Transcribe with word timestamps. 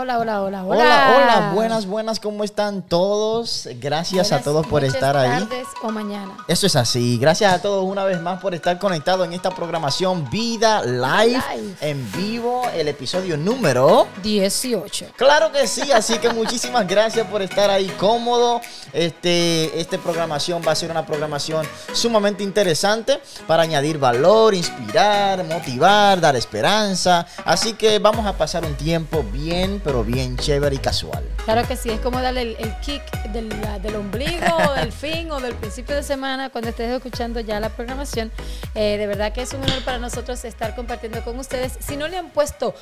Hola, 0.00 0.18
hola, 0.18 0.40
hola, 0.40 0.64
hola. 0.64 0.82
Hola, 0.82 1.14
hola, 1.14 1.52
buenas, 1.52 1.84
buenas, 1.84 2.20
¿cómo 2.20 2.42
están 2.42 2.80
todos? 2.80 3.68
Gracias 3.82 4.32
a 4.32 4.40
todos 4.40 4.66
por 4.66 4.82
estar 4.82 5.14
ahí. 5.14 5.44
tardes 5.44 5.68
o 5.82 5.90
mañana. 5.90 6.38
Eso 6.48 6.66
es 6.66 6.74
así. 6.74 7.18
Gracias 7.18 7.52
a 7.52 7.60
todos 7.60 7.84
una 7.84 8.04
vez 8.04 8.18
más 8.18 8.40
por 8.40 8.54
estar 8.54 8.78
conectados 8.78 9.26
en 9.26 9.34
esta 9.34 9.50
programación 9.50 10.30
Vida 10.30 10.82
Live, 10.84 11.42
Live. 11.54 11.76
en 11.82 12.12
vivo, 12.12 12.62
el 12.74 12.88
episodio 12.88 13.36
número. 13.36 14.06
18. 14.22 15.08
Claro 15.16 15.52
que 15.52 15.66
sí, 15.66 15.92
así 15.92 16.16
que 16.16 16.30
muchísimas 16.30 16.88
gracias 16.88 17.26
por 17.26 17.42
estar 17.42 17.68
ahí 17.68 17.94
cómodo. 17.98 18.62
Este, 18.94 19.78
esta 19.78 19.98
programación 19.98 20.62
va 20.66 20.72
a 20.72 20.76
ser 20.76 20.90
una 20.90 21.04
programación 21.04 21.66
sumamente 21.92 22.42
interesante 22.42 23.20
para 23.46 23.64
añadir 23.64 23.98
valor, 23.98 24.54
inspirar, 24.54 25.44
motivar, 25.44 26.22
dar 26.22 26.36
esperanza. 26.36 27.26
Así 27.44 27.74
que 27.74 27.98
vamos 27.98 28.24
a 28.24 28.32
pasar 28.32 28.64
un 28.64 28.74
tiempo 28.76 29.22
bien, 29.30 29.78
pero 29.90 30.04
bien 30.04 30.36
chévere 30.36 30.76
y 30.76 30.78
casual. 30.78 31.24
Claro 31.44 31.66
que 31.66 31.74
sí, 31.74 31.90
es 31.90 31.98
como 31.98 32.22
darle 32.22 32.42
el, 32.42 32.56
el 32.60 32.72
kick 32.76 33.02
del, 33.32 33.48
del 33.82 33.96
ombligo, 33.96 34.56
o 34.68 34.72
del 34.76 34.92
fin 34.92 35.32
o 35.32 35.40
del 35.40 35.52
principio 35.56 35.96
de 35.96 36.04
semana 36.04 36.48
cuando 36.48 36.70
estés 36.70 36.92
escuchando 36.92 37.40
ya 37.40 37.58
la 37.58 37.70
programación. 37.70 38.30
Eh, 38.76 38.98
de 38.98 39.06
verdad 39.08 39.32
que 39.32 39.42
es 39.42 39.52
un 39.52 39.60
honor 39.64 39.82
para 39.84 39.98
nosotros 39.98 40.44
estar 40.44 40.76
compartiendo 40.76 41.24
con 41.24 41.36
ustedes. 41.40 41.72
Si 41.80 41.96
no 41.96 42.06
le 42.06 42.18
han 42.18 42.30
puesto 42.30 42.72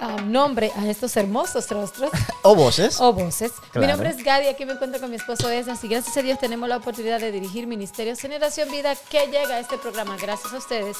ah, 0.00 0.16
nombre 0.24 0.72
a 0.76 0.86
estos 0.88 1.16
hermosos 1.16 1.68
rostros, 1.70 2.10
O 2.42 2.54
voces. 2.54 3.00
o 3.00 3.12
voces. 3.12 3.52
Mi 3.74 3.86
nombre 3.86 4.10
es 4.10 4.22
Gadi, 4.22 4.46
aquí 4.46 4.64
me 4.64 4.72
encuentro 4.72 5.00
con 5.00 5.10
mi 5.10 5.16
esposo 5.16 5.48
Esdras 5.50 5.82
y 5.84 5.88
gracias 5.88 6.16
a 6.16 6.22
Dios 6.22 6.38
tenemos 6.38 6.68
la 6.68 6.76
oportunidad 6.76 7.20
de 7.20 7.32
dirigir 7.32 7.66
Ministerios 7.66 8.20
Generación 8.20 8.70
Vida 8.70 8.94
que 9.10 9.26
llega 9.26 9.56
a 9.56 9.58
este 9.58 9.78
programa 9.78 10.16
gracias 10.16 10.52
a 10.52 10.56
ustedes 10.56 10.96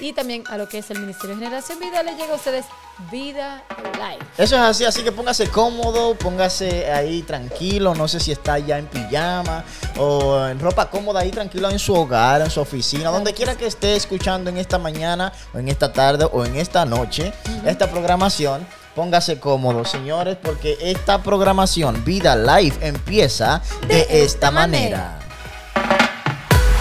y 0.00 0.12
también 0.12 0.44
a 0.48 0.56
lo 0.56 0.68
que 0.68 0.78
es 0.78 0.90
el 0.90 1.00
Ministerio 1.00 1.36
Generación 1.36 1.78
Vida 1.80 2.02
le 2.02 2.14
llega 2.14 2.32
a 2.32 2.36
ustedes 2.36 2.64
Vida 3.10 3.64
Live. 3.94 4.24
Eso 4.36 4.56
es 4.56 4.62
así, 4.62 4.84
así 4.84 5.02
que 5.02 5.12
póngase 5.12 5.48
cómodo, 5.48 6.14
póngase 6.14 6.90
ahí 6.92 7.22
tranquilo, 7.22 7.94
no 7.94 8.06
sé 8.06 8.20
si 8.20 8.32
está 8.32 8.58
ya 8.58 8.78
en 8.78 8.86
pijama 8.86 9.64
o 9.98 10.46
en 10.46 10.60
ropa 10.60 10.88
cómoda 10.90 11.20
ahí 11.20 11.30
tranquilo 11.30 11.70
en 11.70 11.78
su 11.78 11.94
hogar, 11.94 12.42
en 12.42 12.50
su 12.50 12.60
oficina, 12.60 13.10
donde 13.10 13.32
quiera 13.32 13.56
que 13.56 13.66
esté 13.66 13.96
escuchando 13.96 14.50
en 14.50 14.58
esta 14.58 14.78
mañana 14.78 15.32
o 15.54 15.58
en 15.58 15.68
esta 15.68 15.92
tarde 15.92 16.28
o 16.30 16.44
en 16.44 16.56
esta 16.56 16.84
noche 16.84 17.32
esta 17.64 17.90
programación. 17.90 18.66
Póngase 18.94 19.40
cómodo, 19.40 19.84
señores, 19.86 20.36
porque 20.42 20.76
esta 20.80 21.22
programación 21.22 22.04
Vida 22.04 22.36
Live 22.36 22.76
empieza 22.82 23.62
de, 23.88 24.06
esta 24.24 24.50
manera. 24.50 25.18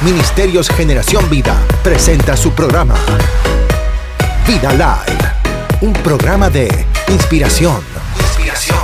Ministerios 0.02 0.68
Generación 0.70 1.30
Vida 1.30 1.56
presenta 1.84 2.36
su 2.36 2.52
programa 2.52 2.96
Vida 4.46 4.74
Live, 4.74 5.32
un 5.82 5.94
programa 5.94 6.50
de 6.50 6.68
inspiración, 7.08 7.82
inspiración, 8.20 8.78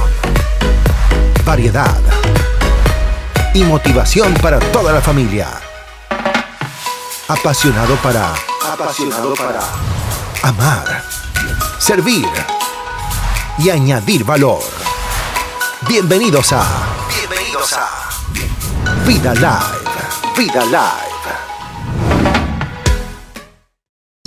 variedad 1.43 1.99
y 3.53 3.63
motivación 3.63 4.33
para 4.35 4.59
toda 4.59 4.93
la 4.93 5.01
familia. 5.01 5.47
Apasionado 7.27 7.95
para 7.97 8.33
apasionado 8.71 9.33
para 9.33 9.59
amar, 10.43 11.03
servir 11.79 12.27
y 13.59 13.69
añadir 13.69 14.23
valor. 14.23 14.61
Bienvenidos 15.87 16.53
a 16.53 16.65
bienvenidos 17.17 17.73
a 17.73 17.89
Vida 19.05 19.33
Live, 19.33 20.35
Vida 20.37 20.65
Live. 20.65 21.06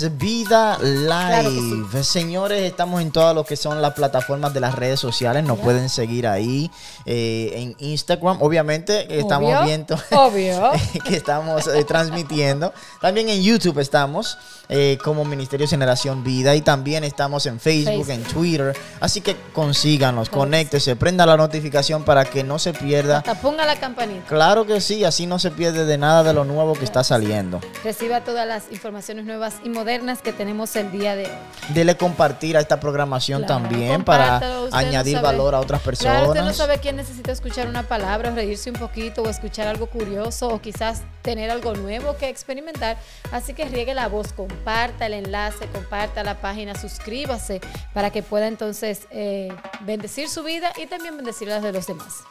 Vida 0.09 0.77
Claro 0.79 1.49
Live. 1.49 2.03
Señores, 2.03 2.61
estamos 2.63 3.01
en 3.01 3.11
todas 3.11 3.35
lo 3.35 3.43
que 3.43 3.55
son 3.55 3.81
las 3.81 3.93
plataformas 3.93 4.53
de 4.53 4.59
las 4.59 4.75
redes 4.75 4.99
sociales. 4.99 5.43
Nos 5.43 5.59
pueden 5.59 5.89
seguir 5.89 6.27
ahí 6.27 6.71
eh, 7.05 7.51
en 7.55 7.75
Instagram. 7.79 8.41
Obviamente, 8.41 9.19
estamos 9.19 9.65
viendo 9.65 9.95
obvio. 10.11 10.71
que 11.05 11.15
estamos 11.15 11.67
eh, 11.67 11.83
transmitiendo. 11.83 12.73
También 12.99 13.29
en 13.29 13.41
YouTube 13.43 13.79
estamos 13.79 14.37
eh, 14.69 14.97
como 15.03 15.25
Ministerio 15.25 15.67
Generación 15.67 16.23
Vida. 16.23 16.55
Y 16.55 16.61
también 16.61 17.03
estamos 17.03 17.45
en 17.45 17.59
Facebook, 17.59 18.09
en. 18.09 18.23
Twitter. 18.23 18.75
Así 18.99 19.21
que 19.21 19.35
consíganos, 19.53 20.29
que 20.29 20.35
conéctese, 20.35 20.95
prenda 20.95 21.25
la 21.25 21.37
notificación 21.37 22.03
para 22.03 22.25
que 22.25 22.43
no 22.43 22.57
se 22.59 22.73
pierda. 22.73 23.17
Hasta 23.17 23.35
ponga 23.35 23.65
la 23.65 23.75
campanita. 23.79 24.25
Claro 24.27 24.65
que 24.65 24.81
sí, 24.81 25.03
así 25.03 25.27
no 25.27 25.39
se 25.39 25.51
pierde 25.51 25.85
de 25.85 25.97
nada 25.97 26.23
de 26.23 26.33
lo 26.33 26.45
nuevo 26.45 26.73
que 26.73 26.85
está 26.85 27.03
saliendo. 27.03 27.59
Reciba 27.83 28.21
todas 28.23 28.47
las 28.47 28.71
informaciones 28.71 29.25
nuevas 29.25 29.55
y 29.63 29.69
modernas 29.69 29.90
que 30.23 30.31
tenemos 30.31 30.73
el 30.77 30.89
día 30.89 31.17
de 31.17 31.25
hoy. 31.25 31.31
Dele 31.73 31.97
compartir 31.97 32.55
a 32.55 32.61
esta 32.61 32.79
programación 32.79 33.43
Claro, 33.43 33.61
también 33.63 34.05
para 34.05 34.39
no 34.39 34.67
añadir 34.71 35.15
sabe. 35.15 35.27
valor 35.27 35.53
a 35.53 35.59
otras 35.59 35.81
personas. 35.81 36.15
Claro, 36.15 36.29
usted 36.29 36.43
no 36.43 36.53
sabe 36.53 36.77
quién 36.77 36.95
necesita 36.95 37.33
escuchar 37.33 37.67
una 37.67 37.83
palabra, 37.83 38.31
reírse 38.31 38.69
un 38.69 38.77
poquito, 38.77 39.21
o 39.21 39.29
escuchar 39.29 39.67
algo 39.67 39.87
curioso, 39.87 40.47
o 40.47 40.61
quizás 40.61 41.01
tener 41.21 41.51
algo 41.51 41.73
nuevo 41.73 42.15
que 42.15 42.29
experimentar. 42.29 42.97
Así 43.33 43.53
que 43.53 43.65
riegue 43.65 43.93
la 43.93 44.07
voz, 44.07 44.31
comparta 44.31 45.07
el 45.07 45.13
enlace, 45.13 45.67
comparta 45.67 46.23
la 46.23 46.39
página, 46.39 46.73
suscríbase 46.73 47.59
para 47.93 48.11
que 48.11 48.23
pueda 48.23 48.47
entonces 48.47 49.07
eh, 49.11 49.49
bendecir 49.81 50.29
su 50.29 50.41
vida 50.43 50.71
y 50.81 50.87
también 50.87 51.17
bendecir 51.17 51.49
las 51.49 51.63
de 51.63 51.73
los 51.73 51.85
demás. 51.85 52.23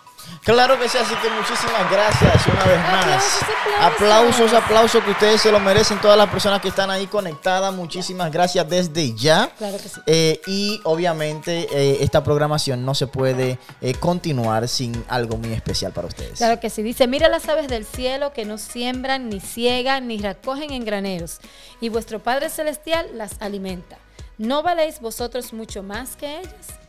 Claro 0.45 0.79
que 0.79 0.89
sí, 0.89 0.99
así 0.99 1.15
que 1.17 1.31
muchísimas 1.31 1.91
gracias 1.91 2.47
una 2.47 2.65
vez 2.65 2.79
más. 2.79 3.41
Aplausos, 3.81 4.53
aplausos. 4.53 5.05
Que 5.05 5.11
ustedes 5.11 5.41
se 5.41 5.53
lo 5.53 5.61
merecen, 5.61 6.01
todas 6.01 6.17
las 6.17 6.29
personas 6.29 6.61
que 6.61 6.69
están 6.69 6.91
ahí 6.91 7.07
conectadas. 7.07 7.73
Muchísimas 7.75 8.33
gracias 8.33 8.69
desde 8.69 9.15
ya. 9.15 9.51
Claro 9.59 9.77
que 9.77 9.89
sí. 9.89 10.01
Eh, 10.07 10.41
y 10.47 10.81
obviamente 10.85 11.69
eh, 11.71 11.99
esta 12.01 12.25
programación 12.25 12.85
no 12.85 12.95
se 12.95 13.07
puede 13.07 13.59
eh, 13.81 13.95
continuar 13.95 14.69
sin 14.69 15.05
algo 15.09 15.37
muy 15.37 15.53
especial 15.53 15.93
para 15.93 16.09
ustedes. 16.09 16.39
Claro 16.39 16.59
que 16.59 16.71
sí. 16.71 16.83
Dice, 16.83 17.07
mira 17.07 17.29
las 17.29 17.49
aves 17.49 17.69
del 17.69 17.85
cielo 17.85 18.33
que 18.33 18.45
no 18.45 18.59
siembran, 18.59 19.29
ni 19.29 19.41
ciegan, 19.41 20.09
ni 20.09 20.19
recogen 20.19 20.73
en 20.73 20.85
graneros, 20.85 21.39
y 21.81 21.89
vuestro 21.89 22.19
Padre 22.19 22.49
Celestial 22.49 23.07
las 23.15 23.41
alimenta. 23.41 23.99
¿No 24.39 24.63
valéis 24.63 25.01
vosotros 25.01 25.53
mucho 25.53 25.83
más 25.83 26.17
que 26.17 26.41
ellas? 26.41 26.81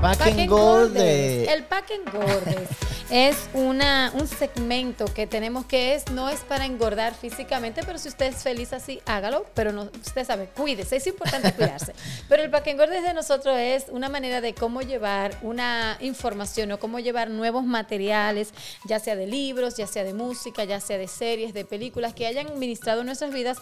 Pack 0.00 0.20
and. 0.20 0.48
Gordes. 0.48 1.48
El 1.48 1.62
Pack 1.64 1.90
and 1.90 2.10
Gordes 2.10 2.87
es 3.10 3.48
una, 3.54 4.12
un 4.14 4.26
segmento 4.26 5.06
que 5.06 5.26
tenemos 5.26 5.64
que 5.64 5.94
es, 5.94 6.10
no 6.10 6.28
es 6.28 6.40
para 6.40 6.66
engordar 6.66 7.14
físicamente, 7.14 7.82
pero 7.86 7.98
si 7.98 8.08
usted 8.08 8.26
es 8.26 8.42
feliz 8.42 8.72
así, 8.74 9.00
hágalo, 9.06 9.46
pero 9.54 9.72
no, 9.72 9.84
usted 10.04 10.26
sabe, 10.26 10.48
cuídese, 10.54 10.96
es 10.96 11.06
importante 11.06 11.52
cuidarse. 11.54 11.94
Pero 12.28 12.42
el 12.42 12.50
Pack 12.50 12.68
and 12.68 12.78
Gordes 12.78 13.02
de 13.02 13.14
nosotros 13.14 13.56
es 13.58 13.86
una 13.90 14.10
manera 14.10 14.42
de 14.42 14.52
cómo 14.54 14.82
llevar 14.82 15.34
una 15.42 15.96
información 16.00 16.70
o 16.72 16.78
cómo 16.78 16.98
llevar 16.98 17.30
nuevos 17.30 17.64
materiales, 17.64 18.52
ya 18.84 18.98
sea 19.00 19.16
de 19.16 19.26
libros, 19.26 19.76
ya 19.78 19.86
sea 19.86 20.04
de 20.04 20.12
música, 20.12 20.64
ya 20.64 20.78
sea 20.80 20.98
de 20.98 21.08
series, 21.08 21.54
de 21.54 21.64
películas 21.64 22.12
que 22.12 22.26
hayan 22.26 22.58
ministrado 22.58 23.02
nuestras 23.04 23.32
vidas 23.32 23.58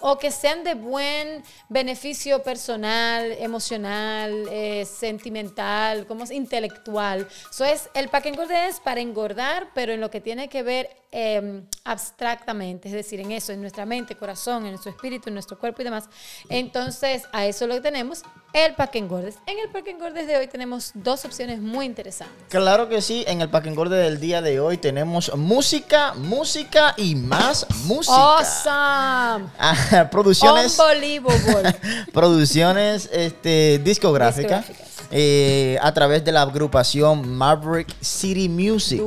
o- 0.00 0.16
que 0.18 0.30
sean 0.30 0.64
de 0.64 0.74
buen 0.74 1.42
beneficio 1.68 2.42
personal, 2.42 3.32
emocional, 3.32 4.32
eh, 4.50 4.86
sentimental, 4.86 6.06
como 6.06 6.24
es 6.24 6.30
intelectual. 6.30 7.28
Eso 7.50 7.64
es, 7.66 7.90
el 7.94 8.08
pack 8.08 8.26
and 8.26 8.36
Gordes 8.36 8.74
es 8.76 8.80
para 8.86 9.00
engordar, 9.00 9.70
pero 9.74 9.92
en 9.92 10.00
lo 10.00 10.12
que 10.12 10.20
tiene 10.20 10.48
que 10.48 10.62
ver 10.62 10.88
eh, 11.10 11.62
abstractamente, 11.82 12.86
es 12.86 12.94
decir, 12.94 13.18
en 13.18 13.32
eso, 13.32 13.50
en 13.50 13.60
nuestra 13.60 13.84
mente, 13.84 14.14
corazón, 14.14 14.64
en 14.64 14.70
nuestro 14.70 14.92
espíritu, 14.92 15.28
en 15.28 15.34
nuestro 15.34 15.58
cuerpo 15.58 15.82
y 15.82 15.84
demás. 15.86 16.04
Entonces, 16.48 17.24
a 17.32 17.46
eso 17.46 17.66
lo 17.66 17.82
tenemos, 17.82 18.22
el 18.52 18.74
pack 18.74 18.94
and 18.94 19.10
Gordes. 19.10 19.38
En 19.46 19.58
el 19.58 19.70
pack 19.70 19.88
and 19.88 20.00
Gordes 20.00 20.28
de 20.28 20.36
hoy 20.36 20.46
tenemos 20.46 20.92
dos 20.94 21.24
opciones 21.24 21.58
muy 21.58 21.84
interesantes. 21.84 22.36
Claro 22.48 22.88
que 22.88 23.02
sí, 23.02 23.24
en 23.26 23.40
el 23.40 23.48
Pack 23.50 23.66
and 23.66 23.76
Gordes 23.76 23.98
del 23.98 24.20
día 24.20 24.40
de 24.40 24.60
hoy 24.60 24.76
tenemos 24.76 25.34
música, 25.34 26.14
música 26.14 26.94
y 26.96 27.16
más 27.16 27.66
música. 27.86 28.14
Awesome. 28.14 29.50
Ah, 29.58 30.08
producciones 30.12 30.78
Unbelievable. 30.78 31.74
producciones 32.12 33.10
este, 33.12 33.80
discográficas 33.82 34.68
Discográficas. 34.68 34.95
Eh, 35.10 35.78
a 35.82 35.92
través 35.92 36.24
de 36.24 36.32
la 36.32 36.42
agrupación 36.42 37.28
Maverick 37.36 37.88
City 38.00 38.48
Music. 38.48 39.02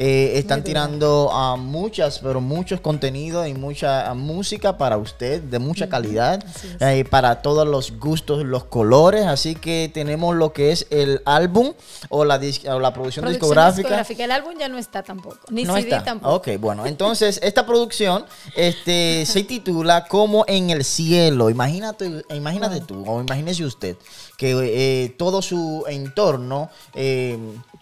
Eh, 0.00 0.38
están 0.38 0.62
tirando 0.62 1.28
a 1.32 1.56
muchas, 1.56 2.20
pero 2.20 2.40
muchos 2.40 2.80
contenidos 2.80 3.48
y 3.48 3.54
mucha 3.54 4.14
música 4.14 4.78
para 4.78 4.96
usted 4.96 5.42
de 5.42 5.58
mucha 5.58 5.88
calidad, 5.88 6.40
eh, 6.78 7.04
para 7.04 7.42
todos 7.42 7.66
los 7.66 7.98
gustos, 7.98 8.44
los 8.44 8.62
colores. 8.62 9.26
Así 9.26 9.56
que 9.56 9.90
tenemos 9.92 10.36
lo 10.36 10.52
que 10.52 10.70
es 10.70 10.86
el 10.90 11.20
álbum 11.24 11.72
o 12.10 12.24
la, 12.24 12.40
dis- 12.40 12.64
o 12.72 12.78
la 12.78 12.92
producción, 12.94 13.24
Producción 13.24 13.72
discográfica. 13.74 14.24
El 14.24 14.30
álbum 14.30 14.52
ya 14.56 14.68
no 14.68 14.78
está 14.78 15.02
tampoco. 15.02 15.38
Ni 15.50 15.64
No 15.64 15.74
CD 15.74 15.88
está. 15.88 16.04
tampoco. 16.04 16.34
Ok, 16.36 16.48
bueno, 16.60 16.86
entonces 16.86 17.40
esta 17.42 17.66
producción 17.66 18.24
este, 18.54 19.26
se 19.26 19.42
titula 19.42 20.04
Como 20.06 20.44
en 20.46 20.70
el 20.70 20.84
cielo. 20.84 21.50
Imagínate, 21.50 22.22
imagínate 22.30 22.82
tú, 22.82 23.02
o 23.04 23.20
imagínese 23.20 23.64
usted, 23.64 23.96
que 24.36 24.52
eh, 24.62 25.08
todo 25.18 25.42
su 25.42 25.84
entorno, 25.88 26.70
eh, 26.94 27.36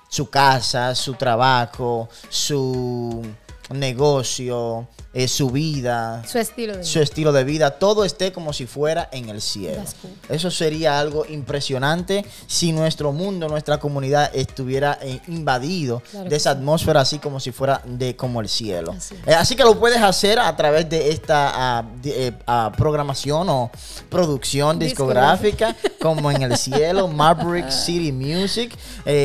su 0.08 0.28
casa, 0.30 0.94
su 0.94 1.14
trabajo, 1.14 2.08
su 2.28 3.22
negocio, 3.70 4.86
eh, 5.18 5.28
su 5.28 5.48
vida, 5.50 6.22
Su 6.30 6.38
estilo 6.38 6.72
de 6.74 6.78
vida. 6.80 6.90
su 6.90 7.00
estilo 7.00 7.32
de 7.32 7.44
vida, 7.44 7.70
todo 7.70 8.04
esté 8.04 8.32
como 8.32 8.52
si 8.52 8.66
fuera 8.66 9.08
en 9.12 9.30
el 9.30 9.40
cielo. 9.40 9.82
Cool. 10.02 10.10
Eso 10.28 10.50
sería 10.50 10.98
algo 11.00 11.24
impresionante 11.24 12.26
si 12.46 12.70
nuestro 12.72 13.12
mundo, 13.12 13.48
nuestra 13.48 13.78
comunidad 13.78 14.30
estuviera 14.34 14.98
eh, 15.00 15.20
invadido 15.28 16.02
Claro 16.10 16.28
de 16.28 16.36
esa 16.36 16.50
atmósfera 16.50 17.00
así 17.00 17.18
como 17.18 17.40
si 17.40 17.50
fuera 17.50 17.80
de 17.86 18.14
como 18.14 18.42
el 18.42 18.48
cielo. 18.50 18.92
Así. 18.92 19.14
Eh, 19.26 19.32
así 19.32 19.56
que 19.56 19.62
lo 19.64 19.78
puedes 19.80 20.02
hacer 20.02 20.38
a 20.38 20.54
través 20.54 20.86
de 20.90 21.10
esta 21.10 21.50
ah, 21.78 21.84
de- 22.02 22.34
ah, 22.46 22.70
programación 22.76 23.48
o 23.48 23.70
producción 24.10 24.78
discográfica 24.78 25.74
como 26.02 26.30
en 26.30 26.42
el 26.42 26.58
cielo, 26.58 27.08
Maverick 27.08 27.70
City 27.70 28.12
Music. 28.12 28.76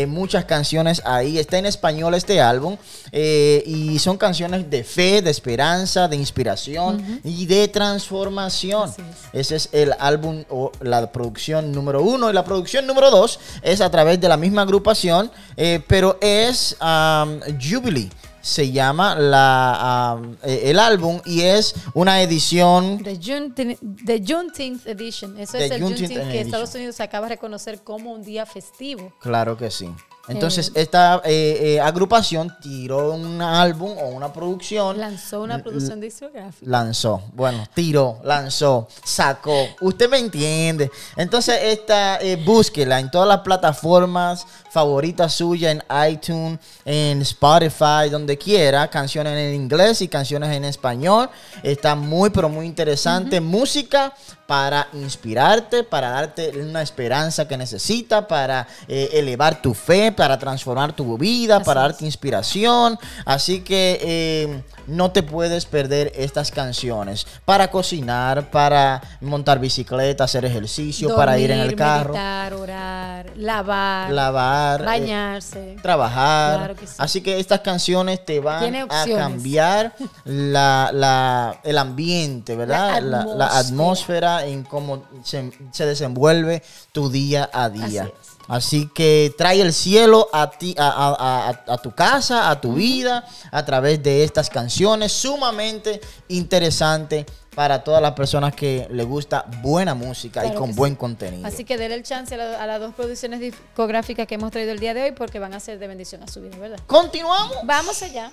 Muchas 0.08 0.46
canciones 0.46 1.02
ahí. 1.04 1.38
Está 1.38 1.58
en 1.58 1.66
español 1.66 2.14
este 2.14 2.40
álbum 2.40 2.78
y 3.12 4.00
son 4.00 4.18
canciones 4.18 4.70
de 4.70 4.84
fe, 4.84 5.22
de 5.22 5.32
esperanza, 5.32 5.81
de 5.82 6.16
inspiración 6.16 7.22
y 7.24 7.46
de 7.48 7.68
transformación. 7.68 8.94
Ese 9.34 9.56
es 9.56 9.70
el 9.72 9.94
álbum 10.00 10.44
o 10.50 10.72
la 10.82 11.12
producción 11.12 11.72
número 11.72 12.04
uno. 12.04 12.30
Y 12.30 12.34
la 12.34 12.44
producción 12.44 12.86
número 12.86 13.10
dos 13.10 13.40
es 13.64 13.82
a 13.82 13.90
través 13.90 14.22
de 14.22 14.30
la 14.30 14.38
misma 14.38 14.62
agrupación, 14.62 15.32
eh, 15.58 15.82
pero 15.88 16.18
es 16.22 16.78
um, 16.82 17.40
Jubilee. 17.60 18.10
Se 18.42 18.72
llama 18.72 19.16
la, 19.16 20.18
um, 20.20 20.36
eh, 20.44 20.62
el 20.66 20.80
álbum 20.80 21.20
y 21.26 21.42
es 21.42 21.76
una 21.94 22.22
edición. 22.22 23.04
The, 23.04 23.20
Juneteenth, 23.22 23.80
the 24.06 24.24
Juneteenth 24.26 24.88
Edition. 24.88 25.38
Eso 25.40 25.58
The 25.58 25.66
es 25.66 25.72
el 25.72 25.82
Juneteenth 25.82 26.12
Juneteenth 26.12 26.32
que. 26.32 26.42
Estados 26.42 26.76
Unidos 26.76 27.00
acaba 27.00 27.28
de 27.28 27.36
reconocer 27.36 27.82
como 27.82 28.12
un 28.12 28.24
día 28.24 28.46
festivo. 28.46 29.14
Claro 29.20 29.58
que 29.58 29.70
sí. 29.70 29.90
Entonces, 30.28 30.70
Eh. 30.70 30.82
esta 30.82 31.22
eh, 31.26 31.76
eh, 31.76 31.80
agrupación 31.80 32.56
tiró 32.62 33.14
un 33.14 33.42
álbum 33.42 33.98
o 33.98 34.10
una 34.10 34.32
producción. 34.32 35.00
Lanzó 35.00 35.42
una 35.42 35.62
producción 35.62 36.00
discográfica. 36.00 36.70
Lanzó, 36.70 37.24
bueno, 37.34 37.66
tiró, 37.74 38.20
lanzó, 38.24 38.88
sacó. 39.04 39.68
Usted 39.82 40.10
me 40.10 40.20
entiende. 40.20 40.92
Entonces, 41.16 41.58
esta, 41.64 42.22
eh, 42.22 42.36
búsquela 42.36 43.00
en 43.00 43.10
todas 43.10 43.28
las 43.28 43.40
plataformas 43.40 44.46
favoritas 44.72 45.34
suyas, 45.34 45.72
en 45.76 45.84
iTunes, 46.12 46.60
en 46.86 47.22
Spotify, 47.24 48.10
donde 48.10 48.38
quiera. 48.38 48.90
Canciones 48.90 49.38
en 49.38 49.56
inglés 49.56 50.02
y 50.02 50.08
canciones 50.08 50.56
en 50.56 50.66
español. 50.66 51.30
Está 51.64 51.96
muy, 51.96 52.30
pero 52.30 52.48
muy 52.48 52.66
interesante. 52.66 53.42
Música 53.42 54.14
para 54.52 54.90
inspirarte, 54.92 55.86
para 55.86 56.10
darte 56.10 56.52
una 56.60 56.82
esperanza 56.82 57.48
que 57.48 57.56
necesitas, 57.56 58.26
para 58.26 58.68
eh, 58.86 59.12
elevar 59.14 59.62
tu 59.62 59.74
fe, 59.74 60.12
para 60.12 60.38
transformar 60.38 60.92
tu 60.92 61.18
vida, 61.18 61.56
Así 61.56 61.66
para 61.66 61.80
es. 61.80 61.88
darte 61.88 62.06
inspiración. 62.06 63.00
Así 63.24 63.62
que 63.62 63.98
eh, 64.04 64.64
no 64.92 65.12
te 65.12 65.24
puedes 65.24 65.66
perder 65.66 66.12
estas 66.16 66.52
canciones 66.52 67.26
para 67.46 67.70
cocinar, 67.72 68.52
para 68.52 69.02
montar 69.22 69.60
bicicleta, 69.60 70.26
hacer 70.26 70.46
ejercicio, 70.46 71.16
para 71.16 71.38
ir 71.40 71.52
en 71.52 71.60
el 71.60 71.76
carro, 71.76 72.14
meditar, 72.14 72.54
orar, 72.54 73.32
lavar, 73.36 74.12
lavar, 74.12 74.82
eh, 74.82 74.86
bañarse. 74.86 75.76
trabajar. 75.82 76.58
Claro 76.58 76.76
que 76.76 76.88
sí. 76.88 76.94
Así 76.98 77.22
que 77.22 77.40
estas 77.40 77.62
canciones 77.62 78.24
te 78.26 78.40
van 78.40 78.76
a 78.90 79.06
cambiar 79.16 79.94
la, 80.26 80.92
la- 80.94 81.60
el 81.64 81.78
ambiente, 81.78 82.56
¿verdad? 82.56 83.02
La, 83.02 83.24
la 83.26 83.48
atmósfera. 83.48 83.58
atmósfera 83.60 84.46
en 84.46 84.64
cómo 84.64 85.04
se, 85.24 85.52
se 85.72 85.86
desenvuelve 85.86 86.62
tu 86.92 87.10
día 87.10 87.50
a 87.54 87.70
día. 87.70 88.04
Así 88.04 88.12
es. 88.22 88.31
Así 88.48 88.90
que 88.94 89.34
trae 89.38 89.62
el 89.62 89.74
cielo 89.74 90.28
a 90.34 90.50
ti, 90.50 90.76
a, 90.78 90.88
a- 90.88 91.50
a- 91.50 91.74
a 91.74 91.78
tu 91.78 91.92
casa, 91.92 92.50
a 92.50 92.60
tu 92.60 92.74
vida, 92.74 93.26
a 93.52 93.64
través 93.66 94.02
de 94.04 94.24
estas 94.24 94.50
canciones 94.50 95.12
sumamente 95.12 96.02
interesante 96.28 97.26
para 97.56 97.84
todas 97.84 98.02
las 98.02 98.14
personas 98.14 98.54
que 98.56 98.88
le 98.92 99.04
gusta 99.04 99.46
buena 99.62 99.94
música 99.94 100.46
y 100.46 100.54
con 100.54 100.74
buen 100.76 100.94
sí. 100.94 100.98
contenido. 100.98 101.46
Así 101.48 101.66
que 101.66 101.78
denle 101.78 101.96
el 101.96 102.04
chance 102.04 102.34
a, 102.36 102.38
la- 102.38 102.62
a 102.64 102.66
las 102.68 102.80
dos 102.80 102.94
producciones 102.96 103.40
discográficas 103.42 104.26
que 104.28 104.36
hemos 104.36 104.52
traído 104.52 104.72
el 104.72 104.80
día 104.80 104.94
de 104.94 105.04
hoy 105.04 105.12
porque 105.12 105.38
van 105.40 105.54
a 105.54 105.60
ser 105.60 105.78
de 105.80 105.88
bendición 105.88 106.24
a 106.24 106.28
su 106.28 106.42
vida, 106.42 106.58
¿verdad? 106.58 106.80
Continuamos. 106.88 107.58
Vamos 107.64 108.02
allá. 108.02 108.32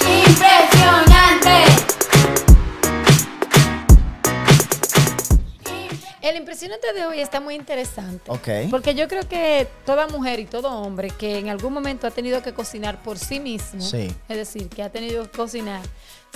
Impresionante. 0.00 1.05
El 6.26 6.34
impresionante 6.36 6.92
de 6.92 7.06
hoy 7.06 7.20
está 7.20 7.38
muy 7.40 7.54
interesante. 7.54 8.28
Ok. 8.28 8.68
Porque 8.68 8.96
yo 8.96 9.06
creo 9.06 9.28
que 9.28 9.68
toda 9.84 10.08
mujer 10.08 10.40
y 10.40 10.44
todo 10.44 10.70
hombre 10.80 11.10
que 11.10 11.38
en 11.38 11.48
algún 11.50 11.72
momento 11.72 12.08
ha 12.08 12.10
tenido 12.10 12.42
que 12.42 12.52
cocinar 12.52 13.00
por 13.00 13.16
sí 13.16 13.38
mismo, 13.38 13.80
Sí. 13.80 14.12
es 14.28 14.36
decir, 14.36 14.68
que 14.68 14.82
ha 14.82 14.90
tenido 14.90 15.22
que 15.30 15.36
cocinar, 15.38 15.82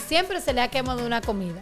siempre 0.06 0.40
se 0.40 0.52
le 0.52 0.60
ha 0.60 0.68
quemado 0.68 1.04
una 1.04 1.20
comida. 1.20 1.60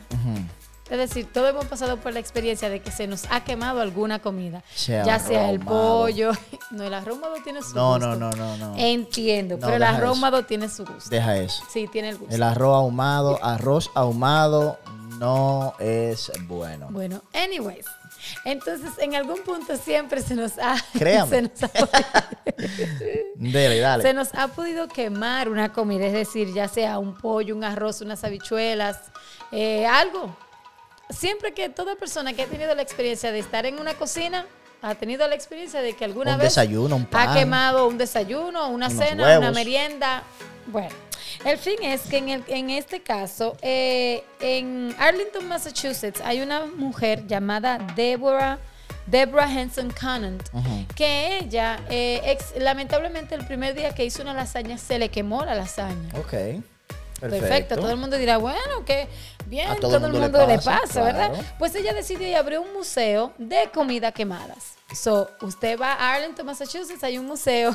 Es 0.91 0.99
decir, 0.99 1.27
todos 1.33 1.49
hemos 1.51 1.65
pasado 1.67 1.97
por 1.99 2.13
la 2.13 2.21
experiencia 2.21 2.69
de 2.69 2.81
que 2.81 2.91
se 2.91 3.07
nos 3.07 3.25
ha 3.31 3.45
quemado 3.45 3.81
alguna 3.81 4.19
comida. 4.21 4.63
Ya 4.87 5.19
sea 5.19 5.49
el 5.51 5.61
pollo. 5.61 6.33
No, 6.71 6.85
el 6.85 6.93
arroz 6.93 7.15
ahumado 7.17 7.43
tiene 7.43 7.63
su 7.63 7.75
No, 7.75 7.93
gusto. 7.93 8.09
no, 8.09 8.15
no, 8.17 8.31
no, 8.33 8.57
no. 8.59 8.75
Entiendo, 8.77 9.55
No, 9.57 9.61
pero 9.63 9.77
el 9.77 9.83
arroz 9.83 10.19
eso. 10.19 10.43
tiene 10.45 10.69
su 10.69 10.85
gusto. 10.85 11.09
Deja 11.09 11.39
eso. 11.39 11.63
Sí, 11.73 11.89
tiene 11.91 12.11
el 12.11 12.19
gusto. 12.19 12.35
El 12.35 12.43
arroz 12.43 12.77
ahumado, 12.77 13.43
arroz 13.43 13.91
ahumado 13.95 14.79
no 15.19 15.73
es 15.79 16.31
bueno. 16.47 16.89
Bueno, 16.91 17.23
anyways. 17.33 17.87
Entonces, 18.45 18.91
en 18.99 19.15
algún 19.15 19.41
punto 19.43 19.77
siempre 19.77 20.21
se 20.23 20.35
nos 20.35 20.59
ha, 20.59 20.77
Créame. 20.99 21.31
se 21.31 21.43
nos 21.43 21.63
ha, 21.63 21.69
dale. 23.37 24.03
se 24.03 24.15
nos 24.15 24.35
ha 24.35 24.49
podido 24.49 24.89
quemar 24.89 25.49
una 25.49 25.73
comida, 25.73 26.07
es 26.07 26.13
decir, 26.13 26.53
ya 26.53 26.69
sea 26.69 26.99
un 26.99 27.15
pollo, 27.17 27.55
un 27.55 27.65
arroz, 27.65 28.01
unas 28.01 28.25
habichuelas, 28.25 28.99
eh, 29.53 29.87
algo. 29.87 30.37
Siempre 31.11 31.55
que 31.55 31.69
toda 31.69 31.97
persona 31.97 32.33
que 32.35 32.43
ha 32.43 32.47
tenido 32.47 32.75
la 32.75 32.83
experiencia 32.83 33.33
de 33.33 33.39
estar 33.39 33.65
en 33.67 33.79
una 33.79 33.95
cocina 33.95 34.45
ha 34.83 34.95
tenido 34.95 35.27
la 35.27 35.35
experiencia 35.35 35.81
de 35.81 35.95
que 35.95 36.05
alguna 36.05 36.33
Un 36.33 36.39
vez 36.39 36.49
desayuno, 36.55 36.97
un 36.97 37.07
pan. 37.07 37.29
ha 37.31 37.35
quemado 37.35 37.89
un 37.89 37.99
desayuno, 37.99 38.69
una 38.69 38.91
cena, 38.91 39.25
huevos. 39.25 39.39
una 39.39 39.51
merienda. 39.53 40.23
Bueno, 40.67 40.91
el 41.45 41.59
fin 41.59 41.77
es 41.83 42.03
que 42.03 42.19
en, 42.19 42.29
el- 42.29 42.45
en 42.49 42.71
este 42.71 43.01
caso, 43.03 43.57
eh, 43.63 44.25
en 44.41 44.95
Arlington, 44.99 45.47
Massachusetts, 45.49 46.21
hay 46.25 46.41
una 46.41 46.67
mujer 46.67 47.27
llamada 47.27 47.79
Deborah. 47.97 48.59
Deborah 49.07 49.51
Henson 49.51 49.91
Conant, 49.91 50.43
Ujú. 50.53 50.85
que 50.95 51.39
ella, 51.39 51.81
eh, 51.89 52.21
ex- 52.27 52.53
lamentablemente 52.59 53.35
el 53.35 53.47
primer 53.47 53.75
día 53.75 53.95
que 53.95 54.05
hizo 54.05 54.21
una 54.21 54.35
lasaña 54.35 54.77
se 54.77 54.99
le 54.99 55.09
quemó 55.09 55.47
la 55.47 55.55
lasaña. 55.55 56.11
Ok. 56.19 56.27
Perfecto. 56.29 56.61
Perfecto. 57.21 57.75
Todo 57.77 57.91
el 57.91 57.97
mundo 57.97 58.19
dirá, 58.19 58.37
bueno, 58.37 58.85
que 58.85 59.09
bien, 59.47 59.71
A 59.71 59.77
todo, 59.77 59.97
el 59.97 60.13
mundo, 60.13 60.47
le 60.47 60.59
pasa, 60.59 61.03
¿verdad? 61.03 61.31
claro. 61.33 61.45
Pues 61.59 61.75
ella 61.75 61.95
decidió 61.95 62.29
y 62.29 62.35
abrió 62.35 62.61
un 62.61 62.73
museo 62.75 63.33
de 63.39 63.71
comida 63.73 64.13
quemadas. 64.13 64.75
So, 64.95 65.31
usted 65.41 65.81
va 65.81 65.95
a 65.95 66.13
Arlington, 66.15 66.45
Massachusetts, 66.45 67.03
hay 67.03 67.17
un 67.17 67.25
museo. 67.27 67.75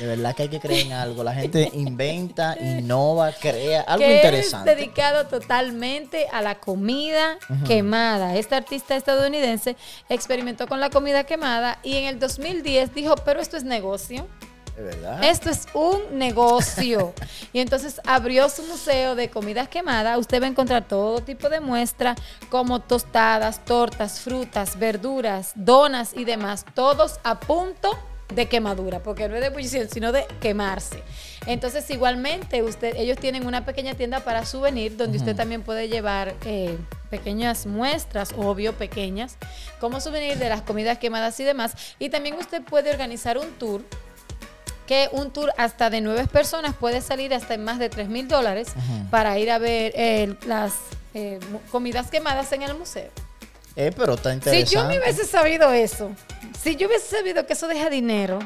De 0.00 0.06
verdad 0.06 0.34
que 0.34 0.44
hay 0.44 0.48
que 0.48 0.60
creer 0.60 0.86
en 0.86 0.92
algo. 0.94 1.22
La 1.22 1.34
gente 1.34 1.70
inventa, 1.74 2.56
innova, 2.58 3.32
crea 3.32 3.82
algo 3.82 4.06
que 4.06 4.16
interesante. 4.16 4.70
es 4.70 4.76
dedicado 4.78 5.26
totalmente 5.26 6.26
a 6.32 6.40
la 6.40 6.58
comida 6.58 7.38
quemada. 7.66 8.34
Esta 8.36 8.56
artista 8.56 8.96
estadounidense 8.96 9.76
experimentó 10.08 10.66
con 10.66 10.80
la 10.80 10.88
comida 10.88 11.24
quemada 11.24 11.78
y 11.82 11.96
en 11.96 12.06
el 12.06 12.18
2010 12.18 12.94
dijo, 12.94 13.14
pero 13.26 13.40
esto 13.40 13.58
es 13.58 13.64
negocio. 13.64 14.26
Verdad. 14.74 15.22
Esto 15.22 15.50
es 15.50 15.66
un 15.74 16.18
negocio. 16.18 17.12
y 17.52 17.60
entonces 17.60 18.00
abrió 18.06 18.48
su 18.48 18.62
museo 18.62 19.14
de 19.14 19.28
comidas 19.28 19.68
quemadas. 19.68 20.16
Usted 20.16 20.40
va 20.40 20.46
a 20.46 20.48
encontrar 20.48 20.88
todo 20.88 21.20
tipo 21.20 21.50
de 21.50 21.60
muestras, 21.60 22.16
como 22.48 22.80
tostadas, 22.80 23.62
tortas, 23.66 24.20
frutas, 24.20 24.78
verduras, 24.78 25.52
donas 25.54 26.12
y 26.14 26.24
demás, 26.24 26.64
todos 26.74 27.20
a 27.22 27.38
punto 27.38 27.98
de 28.34 28.46
quemadura, 28.46 29.02
porque 29.02 29.28
no 29.28 29.34
es 29.34 29.40
de 29.40 29.48
ebullición, 29.48 29.88
sino 29.90 30.12
de 30.12 30.26
quemarse. 30.40 31.02
Entonces, 31.46 31.88
igualmente, 31.90 32.62
usted, 32.62 32.94
ellos 32.96 33.18
tienen 33.18 33.46
una 33.46 33.64
pequeña 33.64 33.94
tienda 33.94 34.20
para 34.20 34.44
souvenir, 34.44 34.96
donde 34.96 35.18
usted 35.18 35.34
también 35.34 35.62
puede 35.62 35.88
llevar 35.88 36.34
eh, 36.44 36.76
pequeñas 37.10 37.66
muestras, 37.66 38.32
obvio, 38.36 38.74
pequeñas, 38.74 39.36
como 39.80 40.00
souvenir 40.00 40.38
de 40.38 40.48
las 40.48 40.62
comidas 40.62 40.98
quemadas 40.98 41.38
y 41.40 41.44
demás. 41.44 41.74
Y 41.98 42.10
también 42.10 42.36
usted 42.36 42.62
puede 42.62 42.90
organizar 42.90 43.38
un 43.38 43.50
tour 43.52 43.82
que 44.86 45.08
un 45.12 45.30
tour 45.30 45.52
hasta 45.56 45.88
de 45.88 46.00
nueve 46.00 46.26
personas 46.26 46.74
puede 46.74 47.00
salir 47.00 47.32
hasta 47.32 47.54
en 47.54 47.62
más 47.62 47.78
de 47.78 47.88
3 47.88 48.08
mil 48.08 48.26
dólares 48.26 48.72
para 49.08 49.38
ir 49.38 49.48
a 49.52 49.58
ver 49.58 49.92
eh, 49.94 50.34
las 50.46 50.74
eh, 51.14 51.38
comidas 51.70 52.10
quemadas 52.10 52.50
en 52.50 52.62
el 52.62 52.74
museo. 52.76 53.08
Eh, 53.76 53.92
pero 53.96 54.14
está 54.14 54.30
Si 54.30 54.34
interesante. 54.36 54.74
yo 54.74 54.84
me 54.84 54.98
hubiese 54.98 55.24
sabido 55.24 55.70
eso, 55.72 56.10
si 56.60 56.76
yo 56.76 56.86
hubiese 56.88 57.16
sabido 57.16 57.46
que 57.46 57.52
eso 57.54 57.68
deja 57.68 57.88
dinero, 57.88 58.38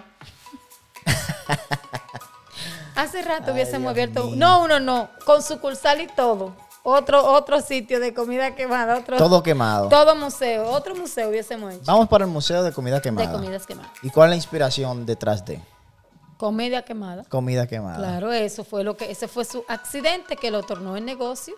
hace 2.95 3.23
rato 3.23 3.45
Ay, 3.49 3.53
hubiésemos 3.55 3.95
Dios 3.95 4.05
abierto, 4.09 4.27
mío. 4.27 4.37
no, 4.37 4.63
uno 4.65 4.81
no, 4.81 5.11
con 5.25 5.43
sucursal 5.43 6.01
y 6.01 6.07
todo, 6.09 6.55
otro, 6.83 7.25
otro 7.25 7.61
sitio 7.61 7.99
de 8.01 8.13
comida 8.15 8.55
quemada, 8.55 8.99
otro, 8.99 9.17
Todo 9.17 9.43
quemado. 9.43 9.89
todo 9.89 10.15
museo, 10.15 10.69
otro 10.71 10.95
museo 10.95 11.29
hubiésemos 11.31 11.73
hecho 11.75 11.83
Vamos 11.87 12.09
para 12.09 12.25
el 12.25 12.31
Museo 12.31 12.63
de 12.63 12.73
Comida 12.73 13.01
Quemada. 13.01 13.27
de 13.29 13.33
comidas 13.35 13.67
quemadas. 13.67 13.91
¿Y 14.03 14.11
cuál 14.11 14.29
es 14.29 14.31
la 14.31 14.37
inspiración 14.37 15.07
detrás 15.07 15.45
de? 15.45 15.61
Comedia 16.37 16.83
quemada. 16.85 17.25
Comida 17.29 17.67
quemada. 17.67 17.97
Claro, 17.97 18.33
eso 18.33 18.65
fue 18.65 18.85
lo 18.85 18.97
que, 18.97 19.11
ese 19.11 19.29
fue 19.29 19.45
su 19.45 19.65
accidente 19.69 20.37
que 20.37 20.51
lo 20.51 20.63
tornó 20.63 20.97
en 20.97 21.05
negocios. 21.07 21.57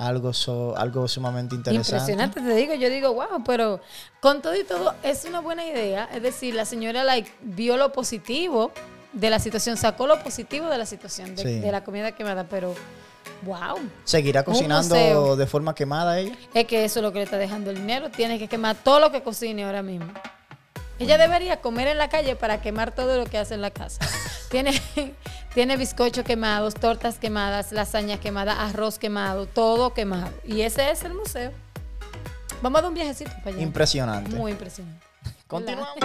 Algo, 0.00 0.32
so- 0.32 0.74
algo 0.78 1.06
sumamente 1.08 1.54
interesante. 1.54 2.12
Impresionante, 2.12 2.40
te 2.40 2.54
digo, 2.54 2.72
yo 2.74 2.88
digo, 2.88 3.12
wow, 3.12 3.44
pero 3.44 3.80
con 4.20 4.40
todo 4.40 4.56
y 4.58 4.64
todo 4.64 4.94
es 5.02 5.26
una 5.26 5.40
buena 5.40 5.66
idea. 5.66 6.08
Es 6.12 6.22
decir, 6.22 6.54
la 6.54 6.64
señora 6.64 7.04
like, 7.04 7.30
vio 7.42 7.76
lo 7.76 7.92
positivo 7.92 8.72
de 9.12 9.28
la 9.28 9.38
situación, 9.38 9.76
sacó 9.76 10.06
lo 10.06 10.18
positivo 10.22 10.68
de 10.68 10.78
la 10.78 10.86
situación, 10.86 11.36
de, 11.36 11.42
Sí. 11.42 11.60
de 11.60 11.70
la 11.70 11.84
comida 11.84 12.12
quemada, 12.12 12.44
pero 12.48 12.74
wow. 13.42 13.76
¿Seguirá 14.04 14.42
cocinando 14.42 15.36
de 15.36 15.46
forma 15.46 15.74
quemada 15.74 16.18
ella? 16.18 16.34
Es 16.54 16.66
que 16.66 16.82
eso 16.84 17.00
es 17.00 17.02
lo 17.02 17.12
que 17.12 17.18
le 17.18 17.24
está 17.24 17.36
dejando 17.36 17.70
el 17.70 17.76
dinero. 17.76 18.08
Tiene 18.10 18.38
que 18.38 18.48
quemar 18.48 18.76
todo 18.76 19.00
lo 19.00 19.12
que 19.12 19.22
cocine 19.22 19.64
ahora 19.64 19.82
mismo. 19.82 20.06
Ella 21.00 21.16
debería 21.16 21.62
comer 21.62 21.88
en 21.88 21.98
la 21.98 22.08
calle 22.08 22.36
para 22.36 22.60
quemar 22.60 22.94
todo 22.94 23.16
lo 23.16 23.24
que 23.24 23.38
hace 23.38 23.54
en 23.54 23.62
la 23.62 23.70
casa. 23.70 24.06
tiene, 24.50 24.80
tiene 25.54 25.76
bizcochos 25.78 26.24
quemados, 26.24 26.74
tortas 26.74 27.18
quemadas, 27.18 27.72
lasañas 27.72 28.20
quemadas, 28.20 28.56
arroz 28.58 28.98
quemado, 28.98 29.46
todo 29.46 29.94
quemado. 29.94 30.30
Y 30.46 30.60
ese 30.60 30.90
es 30.90 31.02
el 31.02 31.14
museo. 31.14 31.52
Vamos 32.60 32.78
a 32.78 32.82
dar 32.82 32.90
un 32.90 32.94
viajecito 32.94 33.30
para 33.42 33.56
allá. 33.56 33.62
Impresionante. 33.62 34.36
Muy 34.36 34.52
impresionante. 34.52 35.04
Continuamos. 35.48 35.96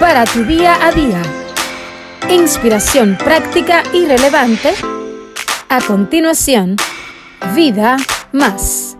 para 0.00 0.24
tu 0.24 0.44
día 0.44 0.78
a 0.86 0.90
día. 0.90 1.22
Inspiración 2.30 3.16
práctica 3.16 3.82
y 3.92 4.06
relevante. 4.06 4.74
A 5.68 5.80
continuación, 5.80 6.76
vida 7.54 7.96
más. 8.32 8.97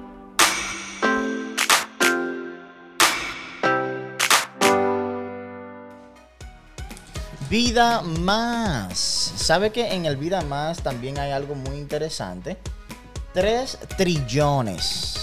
Vida 7.51 8.03
más. 8.03 8.99
¿Sabe 8.99 9.71
que 9.71 9.95
en 9.95 10.05
el 10.05 10.19
Vida 10.19 10.43
más 10.43 10.83
también 10.83 11.19
hay 11.19 11.31
algo 11.31 11.55
muy 11.55 11.79
interesante? 11.79 12.59
3 13.33 13.79
trillones. 13.97 15.15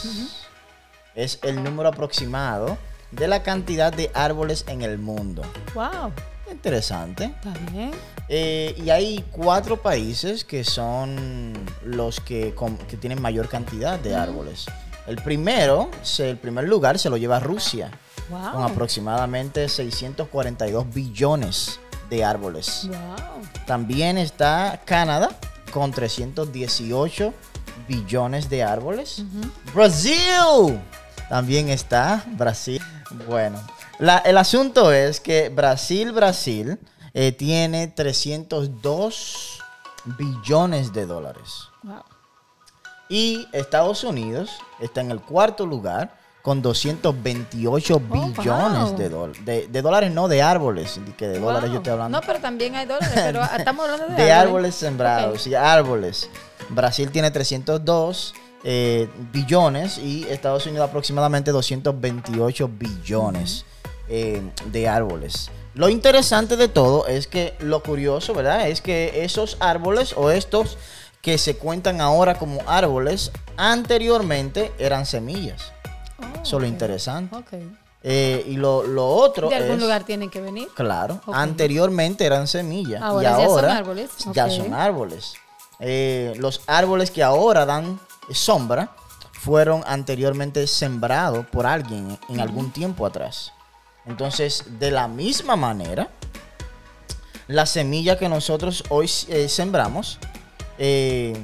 Es 1.14 1.38
el 1.44 1.64
número 1.64 1.90
aproximado 1.90 2.80
de 3.12 3.28
la 3.28 3.44
cantidad 3.44 3.94
de 3.94 4.10
árboles 4.16 4.66
en 4.68 4.82
el 4.82 4.98
mundo. 4.98 5.44
Wow. 5.76 6.14
Interesante. 6.52 7.26
Está 7.26 7.54
bien. 7.72 7.92
Eh, 8.28 8.76
y 8.84 8.90
hay 8.90 9.24
cuatro 9.32 9.78
países 9.78 10.44
que 10.44 10.64
son 10.64 11.54
los 11.84 12.20
que, 12.22 12.56
tienen 13.00 13.22
mayor 13.22 13.50
cantidad 13.50 14.00
de 14.00 14.16
árboles. 14.16 14.66
El 15.06 15.18
primero, 15.18 15.92
el 16.18 16.38
primer 16.38 16.68
lugar 16.68 16.98
se 16.98 17.12
lo 17.12 17.18
lleva 17.18 17.40
Rusia, 17.40 17.92
Wow. 18.30 18.54
con 18.54 18.64
aproximadamente 18.64 19.70
642 19.70 20.92
billones 20.92 21.80
de 22.10 22.24
árboles. 22.24 22.88
Wow. 22.88 23.66
También 23.66 24.18
está 24.18 24.82
Canadá, 24.86 25.30
con 25.72 25.92
318 25.92 27.34
billones 27.88 28.50
de 28.50 28.64
árboles. 28.64 29.24
Brasil, 29.74 30.80
también 31.30 31.70
está 31.70 32.24
Brasil. 32.38 32.82
Bueno, 33.28 33.62
la- 34.00 34.20
el 34.20 34.38
asunto 34.38 34.92
es 34.92 35.20
que 35.20 35.50
Brasil, 35.50 36.12
Brasil, 36.12 36.80
eh, 37.14 37.32
tiene 37.32 37.88
302 37.88 39.60
billones 40.18 40.94
de 40.94 41.06
dólares. 41.06 41.70
Wow. 41.84 42.04
Y 43.10 43.48
Estados 43.54 44.04
Unidos 44.04 44.52
está 44.80 45.02
en 45.02 45.12
el 45.12 45.22
cuarto 45.22 45.66
lugar 45.66 46.18
con 46.46 46.62
228 46.62 48.00
billones 48.02 48.90
wow. 48.90 48.96
de, 48.96 49.10
dólares. 49.10 49.46
De, 49.46 49.68
de 49.68 49.82
dólares, 49.82 50.12
no 50.12 50.28
de 50.28 50.44
árboles. 50.44 51.00
Que 51.18 51.28
de 51.28 51.40
dólares 51.40 51.72
yo 51.72 51.78
estoy 51.78 51.94
hablando. 51.94 52.22
No, 52.22 52.24
pero 52.24 52.40
también 52.40 52.76
hay 52.76 52.86
dólares, 52.86 53.10
pero 53.16 53.42
estamos 53.58 53.90
hablando 53.90 54.16
de, 54.16 54.24
de 54.24 54.32
árboles 54.32 54.76
sembrados, 54.76 55.42
sí, 55.42 55.56
árboles. 55.56 56.30
Brasil 56.70 57.10
tiene 57.10 57.32
302 57.32 58.36
eh, 58.64 59.10
billones 59.34 59.98
y 59.98 60.28
Estados 60.30 60.68
Unidos 60.68 60.88
aproximadamente 60.88 61.50
228 61.50 62.70
billones 62.78 63.66
eh, 64.08 64.44
de 64.72 64.88
árboles. 64.88 65.50
Lo 65.74 65.90
interesante 65.90 66.58
de 66.58 66.68
todo 66.68 67.08
es 67.08 67.26
que 67.26 67.56
lo 67.58 67.82
curioso, 67.82 68.36
¿verdad? 68.36 68.70
Es 68.70 68.82
que 68.82 69.24
esos 69.24 69.58
árboles 69.62 70.14
o 70.16 70.30
estos 70.30 70.78
que 71.24 71.40
se 71.40 71.58
cuentan 71.58 72.02
ahora 72.02 72.38
como 72.38 72.62
árboles, 72.68 73.32
anteriormente 73.58 74.72
eran 74.78 75.08
semillas. 75.08 75.72
Eso 76.46 76.58
es 76.58 76.62
lo 76.62 76.68
interesante. 76.68 77.36
Eh, 78.08 78.46
y 78.48 78.56
lo, 78.58 78.84
lo 78.84 79.08
otro 79.08 79.50
De 79.50 79.56
algún 79.56 79.78
es- 79.78 79.82
lugar 79.82 80.04
tienen 80.04 80.30
que 80.30 80.40
venir. 80.40 80.68
Claro, 80.76 81.22
anteriormente 81.34 82.24
eran 82.26 82.48
semillas 82.48 83.02
Ahora 83.02 83.22
y 83.30 83.32
ya 83.32 83.36
son 83.38 83.46
ahora 83.50 83.78
árboles, 83.78 84.10
ya 84.32 84.50
son 84.50 84.74
árboles. 84.74 85.34
Eh, 85.80 86.34
los 86.38 86.62
árboles 86.68 87.10
que 87.10 87.24
ahora 87.24 87.66
dan 87.66 88.00
sombra 88.30 88.92
fueron 89.34 89.84
anteriormente 89.88 90.66
sembrados 90.68 91.46
por 91.48 91.66
alguien 91.66 92.18
en 92.30 92.40
algún 92.40 92.72
tiempo 92.72 93.06
atrás. 93.06 93.52
Entonces, 94.06 94.64
de 94.80 94.92
la 94.92 95.08
misma 95.08 95.56
manera, 95.56 96.10
la 97.48 97.66
semilla 97.66 98.18
que 98.18 98.30
nosotros 98.30 98.84
hoy 98.90 99.10
eh, 99.30 99.50
sembramos 99.50 100.20
eh, 100.78 101.36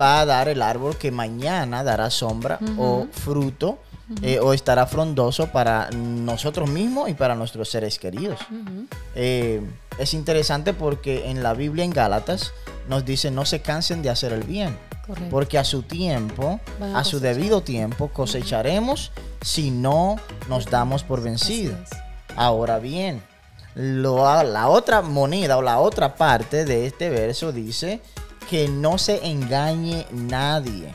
va 0.00 0.20
a 0.20 0.26
dar 0.26 0.48
el 0.48 0.60
árbol 0.62 0.96
que 0.96 1.10
mañana 1.10 1.82
dará 1.84 2.10
sombra 2.10 2.58
o 2.78 3.06
fruto 3.10 3.78
eh, 4.20 4.38
o 4.40 4.52
estará 4.52 4.86
frondoso 4.86 5.46
para 5.48 5.90
nosotros 5.90 6.68
mismos 6.68 7.08
y 7.08 7.14
para 7.14 7.34
nuestros 7.34 7.68
seres 7.70 7.98
queridos. 7.98 8.38
Eh, 9.14 9.62
es 9.98 10.14
interesante 10.14 10.72
porque 10.74 11.30
en 11.30 11.42
la 11.42 11.54
Biblia 11.54 11.84
en 11.84 11.90
Gálatas 11.92 12.52
nos 12.88 13.04
dice 13.04 13.30
no 13.30 13.44
se 13.44 13.60
cansen 13.62 14.02
de 14.02 14.10
hacer 14.10 14.32
el 14.32 14.42
bien. 14.42 14.76
Correcto. 15.06 15.30
Porque 15.30 15.58
a 15.58 15.64
su 15.64 15.82
tiempo, 15.82 16.60
Van 16.78 16.94
a 16.94 17.00
a 17.00 17.04
su 17.04 17.18
debido 17.18 17.62
tiempo, 17.62 18.08
cosecharemos 18.08 19.10
si 19.40 19.70
no 19.72 20.16
nos 20.48 20.66
damos 20.66 21.02
por 21.02 21.20
vencidos. 21.22 21.88
Ahora 22.36 22.78
bien, 22.78 23.20
lo- 23.74 24.42
la 24.44 24.68
otra 24.68 25.02
moneda 25.02 25.56
o 25.56 25.62
la 25.62 25.80
otra 25.80 26.14
parte 26.14 26.64
de 26.64 26.86
este 26.86 27.10
verso 27.10 27.50
dice 27.52 28.00
que 28.48 28.68
no 28.68 28.96
se 28.98 29.26
engañe 29.26 30.06
nadie. 30.12 30.94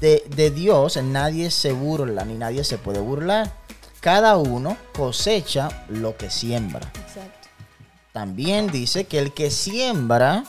De, 0.00 0.24
de 0.34 0.50
Dios 0.50 0.96
nadie 1.02 1.50
se 1.50 1.72
burla 1.72 2.24
ni 2.24 2.34
nadie 2.34 2.64
se 2.64 2.78
puede 2.78 3.00
burlar. 3.00 3.52
Cada 4.00 4.36
uno 4.38 4.76
cosecha 4.94 5.84
lo 5.88 6.16
que 6.16 6.30
siembra. 6.30 6.90
Exacto. 7.06 7.48
También 8.12 8.68
dice 8.68 9.04
que 9.04 9.18
el 9.18 9.32
que 9.32 9.50
siembra 9.50 10.44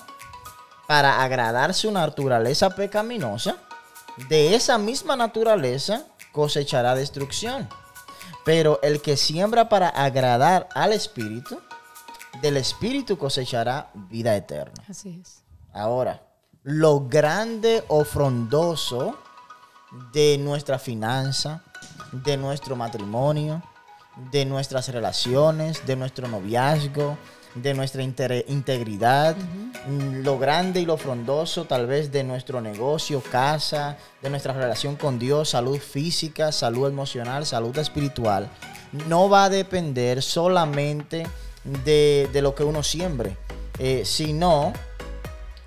para 0.87 1.21
agradar 1.23 1.73
su 1.73 1.91
naturaleza 1.91 2.71
pecaminosa, 2.71 3.57
de 4.29 4.55
esa 4.55 4.77
misma 4.77 5.15
naturaleza 5.15 6.05
cosechará 6.31 6.95
destrucción. 6.95 7.69
Pero 8.43 8.79
el 8.81 9.01
que 9.01 9.15
siembra 9.15 9.69
para 9.69 9.89
agradar 9.89 10.67
al 10.73 10.91
Espíritu, 10.91 11.61
del 12.41 12.57
Espíritu 12.57 13.17
cosechará 13.17 13.89
vida 13.93 14.35
eterna. 14.35 14.83
Así 14.89 15.19
es. 15.21 15.43
Ahora, 15.71 16.23
lo 16.63 17.07
grande 17.07 17.83
o 17.87 18.03
frondoso 18.03 19.17
de 20.13 20.37
nuestra 20.37 20.79
finanza, 20.79 21.63
de 22.11 22.37
nuestro 22.37 22.75
matrimonio, 22.75 23.61
de 24.31 24.45
nuestras 24.45 24.87
relaciones, 24.89 25.85
de 25.85 25.95
nuestro 25.95 26.27
noviazgo, 26.27 27.17
de 27.55 27.73
nuestra 27.73 28.01
integridad, 28.01 29.35
lo 29.87 30.39
grande 30.39 30.79
y 30.79 30.85
lo 30.85 30.97
frondoso 30.97 31.65
tal 31.65 31.85
vez 31.85 32.11
de 32.11 32.23
nuestro 32.23 32.61
negocio, 32.61 33.21
casa, 33.21 33.97
de 34.21 34.29
nuestra 34.29 34.53
relación 34.53 34.95
con 34.95 35.19
Dios, 35.19 35.49
salud 35.49 35.77
física, 35.77 36.51
salud 36.51 36.87
emocional, 36.87 37.45
salud 37.45 37.77
espiritual, 37.77 38.49
no 39.07 39.29
va 39.29 39.45
a 39.45 39.49
depender 39.49 40.21
solamente 40.21 41.27
de, 41.63 42.29
de 42.31 42.41
lo 42.41 42.55
que 42.55 42.63
uno 42.63 42.83
siembre, 42.83 43.37
eh, 43.79 44.03
sino 44.05 44.71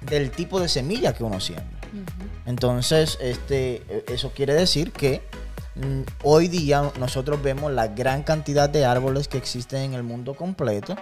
del 0.00 0.30
tipo 0.30 0.60
de 0.60 0.68
semilla 0.68 1.12
que 1.12 1.24
uno 1.24 1.40
siembra. 1.40 1.73
Entonces, 2.46 3.18
este, 3.20 3.76
eh, 3.88 4.04
eso 4.08 4.30
quiere 4.34 4.54
decir 4.54 4.92
que 4.92 5.22
mm, 5.76 6.00
hoy 6.22 6.48
día 6.48 6.92
nosotros 6.98 7.42
vemos 7.42 7.72
la 7.72 7.88
gran 7.88 8.22
cantidad 8.22 8.68
de 8.68 8.84
árboles 8.84 9.28
que 9.28 9.38
existen 9.38 9.82
en 9.82 9.94
el 9.94 10.02
mundo 10.02 10.34
completo 10.34 10.96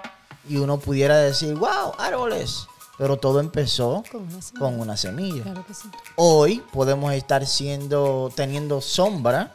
y 0.48 0.56
uno 0.56 0.78
pudiera 0.78 1.16
decir, 1.18 1.54
wow, 1.54 1.92
árboles. 1.98 2.66
Pero 2.98 3.16
todo 3.16 3.40
empezó 3.40 4.04
Con 4.12 4.22
una 4.22 4.40
semilla. 4.42 4.58
con 4.58 4.80
una 4.80 4.96
semilla. 4.96 5.42
Claro 5.44 5.66
que 5.66 5.74
sí. 5.74 5.88
Hoy 6.16 6.62
podemos 6.72 7.12
estar 7.14 7.44
siendo, 7.46 8.30
teniendo 8.34 8.80
sombra 8.80 9.52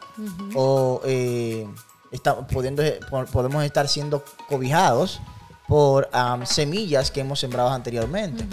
o 0.54 1.00
eh, 1.04 1.66
está- 2.10 2.36
pudiendo- 2.48 2.82
po- 3.08 3.24
podemos 3.26 3.64
estar 3.64 3.86
siendo 3.88 4.24
cobijados 4.48 5.20
por 5.68 6.10
semillas 6.44 7.10
que 7.10 7.20
hemos 7.20 7.38
sembrado 7.38 7.70
anteriormente. 7.70 8.44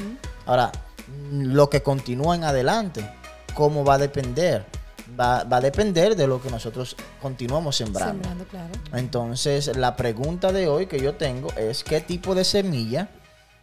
Ahora, 0.45 0.71
lo 1.31 1.69
que 1.69 1.83
continúa 1.83 2.35
en 2.35 2.43
adelante, 2.43 3.09
¿cómo 3.53 3.83
va 3.83 3.95
a 3.95 3.97
depender? 3.97 4.65
va, 5.19 5.43
va 5.43 5.57
a 5.57 5.61
depender 5.61 6.15
de 6.15 6.27
lo 6.27 6.41
que 6.41 6.49
nosotros 6.49 6.95
continuamos 7.21 7.75
sembrando. 7.75 8.23
Sembrando, 8.23 8.45
claro. 8.45 8.73
Entonces, 8.93 9.75
la 9.75 9.95
pregunta 9.95 10.51
de 10.51 10.67
hoy 10.67 10.87
que 10.87 10.99
yo 10.99 11.15
tengo 11.15 11.51
es, 11.53 11.83
¿qué 11.83 12.01
tipo 12.01 12.35
de 12.35 12.43
semilla 12.43 13.09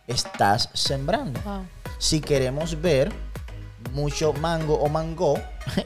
estás 0.07 0.69
sembrando? 0.73 1.41
Wow. 1.43 1.65
Si 1.99 2.21
queremos 2.21 2.81
ver 2.81 3.13
mucho 3.93 4.33
mango 4.33 4.75
o 4.75 4.89
mango, 4.89 5.39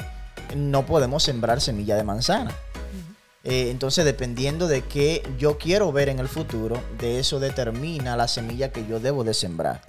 no 0.56 0.84
podemos 0.86 1.22
sembrar 1.22 1.60
semilla 1.60 1.96
de 1.96 2.04
manzana. 2.04 2.52
Eh, 3.48 3.70
entonces, 3.70 4.04
dependiendo 4.04 4.66
de 4.66 4.82
qué 4.82 5.22
yo 5.38 5.56
quiero 5.56 5.92
ver 5.92 6.08
en 6.08 6.18
el 6.18 6.26
futuro, 6.26 6.82
de 6.98 7.20
eso 7.20 7.38
determina 7.38 8.16
la 8.16 8.26
semilla 8.26 8.72
que 8.72 8.84
yo 8.88 8.98
debo 8.98 9.22
de 9.22 9.34
sembrar. 9.34 9.82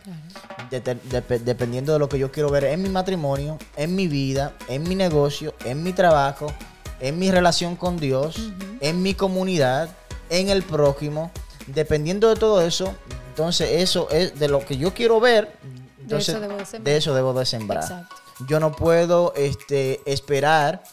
dependiendo 0.69 1.91
de 1.91 1.97
lo 1.97 2.07
que 2.07 2.19
yo 2.19 2.31
quiero 2.31 2.51
ver 2.51 2.65
en 2.65 2.83
mi 2.83 2.89
matrimonio, 2.89 3.57
en 3.75 3.95
mi 3.95 4.07
vida, 4.07 4.53
en 4.67 4.83
mi 4.83 4.93
negocio, 4.93 5.55
en 5.65 5.81
mi 5.81 5.91
trabajo, 5.91 6.53
en 6.99 7.17
mi 7.17 7.31
relación 7.31 7.75
con 7.75 7.97
Dios, 7.97 8.51
en 8.79 9.01
mi 9.01 9.15
comunidad, 9.15 9.89
en 10.29 10.49
el 10.49 10.61
prójimo. 10.61 11.31
Dependiendo 11.65 12.29
de 12.29 12.35
todo 12.35 12.61
eso, 12.61 12.93
entonces 13.29 13.81
eso 13.81 14.07
es 14.11 14.37
de 14.37 14.49
lo 14.49 14.59
que 14.59 14.77
yo 14.77 14.93
quiero 14.93 15.19
ver. 15.19 15.57
Entonces, 15.99 16.29
eso 16.29 16.39
debo 16.39 16.57
de 16.57 16.65
sembrar. 16.65 16.83
de 16.83 16.97
eso 16.97 17.15
debo 17.15 17.33
de 17.33 17.45
sembrar. 17.47 17.83
Exacto. 17.83 18.15
Yo 18.47 18.59
no 18.59 18.71
puedo 18.71 19.33
este, 19.35 19.99
esperar 20.05 20.83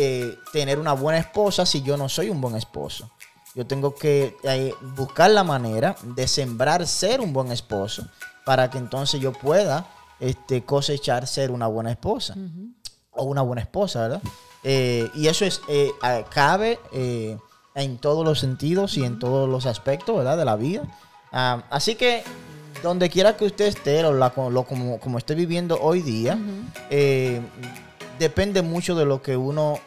eh, 0.00 0.38
tener 0.52 0.78
una 0.78 0.92
buena 0.92 1.18
esposa 1.18 1.66
si 1.66 1.82
yo 1.82 1.96
no 1.96 2.08
soy 2.08 2.30
un 2.30 2.40
buen 2.40 2.54
esposo. 2.56 3.10
Yo 3.54 3.66
tengo 3.66 3.94
que 3.94 4.36
eh, 4.44 4.72
buscar 4.94 5.30
la 5.32 5.42
manera 5.42 5.96
de 6.02 6.28
sembrar 6.28 6.86
ser 6.86 7.20
un 7.20 7.32
buen 7.32 7.50
esposo 7.50 8.06
para 8.44 8.70
que 8.70 8.78
entonces 8.78 9.20
yo 9.20 9.32
pueda 9.32 9.86
este, 10.20 10.62
cosechar 10.62 11.26
ser 11.26 11.50
una 11.50 11.66
buena 11.66 11.90
esposa 11.90 12.34
o 13.10 13.24
una 13.24 13.42
buena 13.42 13.62
esposa, 13.62 14.02
¿verdad? 14.02 14.22
Eh, 14.64 15.10
y 15.14 15.26
eso 15.26 15.44
es 15.44 15.60
cabe 16.30 16.78
en 17.74 17.98
todos 17.98 18.24
los 18.24 18.38
sentidos 18.40 18.96
y 18.96 19.04
en 19.04 19.18
todos 19.18 19.48
los 19.48 19.66
aspectos, 19.66 20.16
¿verdad? 20.16 20.36
De 20.36 20.44
la 20.44 20.56
vida. 20.56 20.82
Ah, 21.32 21.62
así 21.70 21.94
que 21.96 22.22
donde 22.82 23.08
quiera 23.10 23.36
que 23.36 23.44
usted 23.44 23.66
esté, 23.66 24.04
o 24.04 24.12
la- 24.12 24.32
lo- 24.50 24.64
como, 24.64 24.98
como 25.00 25.18
esté 25.18 25.34
viviendo 25.34 25.78
hoy 25.80 26.00
día, 26.02 26.38
eh, 26.90 27.40
depende 28.18 28.62
mucho 28.62 28.94
de 28.94 29.04
lo 29.04 29.20
que 29.22 29.36
uno 29.36 29.78